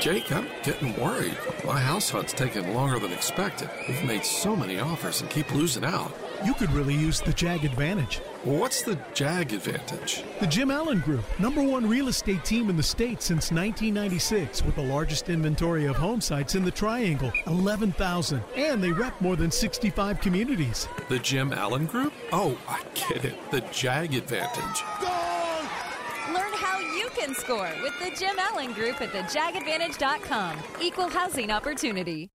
Jake, 0.00 0.30
I'm 0.30 0.46
getting 0.62 0.94
worried. 1.00 1.36
My 1.64 1.80
house 1.80 2.10
hunt's 2.10 2.32
taking 2.32 2.74
longer 2.74 2.98
than 2.98 3.12
expected. 3.12 3.70
We've 3.88 4.04
made 4.04 4.24
so 4.24 4.54
many 4.54 4.78
offers 4.78 5.22
and 5.22 5.30
keep 5.30 5.52
losing 5.54 5.84
out. 5.84 6.12
You 6.44 6.54
could 6.54 6.70
really 6.72 6.94
use 6.94 7.20
the 7.20 7.32
JAG 7.32 7.64
advantage. 7.64 8.18
What's 8.44 8.82
the 8.82 8.98
JAG 9.14 9.52
advantage? 9.52 10.22
The 10.40 10.46
Jim 10.46 10.70
Allen 10.70 11.00
Group, 11.00 11.24
number 11.40 11.62
one 11.62 11.88
real 11.88 12.08
estate 12.08 12.44
team 12.44 12.68
in 12.68 12.76
the 12.76 12.82
state 12.82 13.22
since 13.22 13.50
1996, 13.50 14.62
with 14.64 14.76
the 14.76 14.82
largest 14.82 15.28
inventory 15.28 15.86
of 15.86 15.96
home 15.96 16.20
sites 16.20 16.54
in 16.54 16.64
the 16.64 16.70
Triangle, 16.70 17.32
11,000. 17.46 18.42
And 18.54 18.82
they 18.82 18.92
rep 18.92 19.18
more 19.20 19.36
than 19.36 19.50
65 19.50 20.20
communities. 20.20 20.88
The 21.08 21.18
Jim 21.18 21.52
Allen 21.52 21.86
Group? 21.86 22.12
Oh, 22.32 22.58
I 22.68 22.82
get 22.94 23.24
it. 23.24 23.50
The 23.50 23.62
JAG 23.72 24.14
advantage. 24.14 24.82
Learn 26.32 26.52
how 26.54 26.78
you 26.96 27.08
can 27.14 27.34
score 27.34 27.70
with 27.82 27.98
the 27.98 28.10
Jim 28.18 28.36
Allen 28.38 28.72
Group 28.72 29.00
at 29.00 29.10
thejagadvantage.com. 29.10 30.58
Equal 30.80 31.08
housing 31.08 31.50
opportunity. 31.50 32.30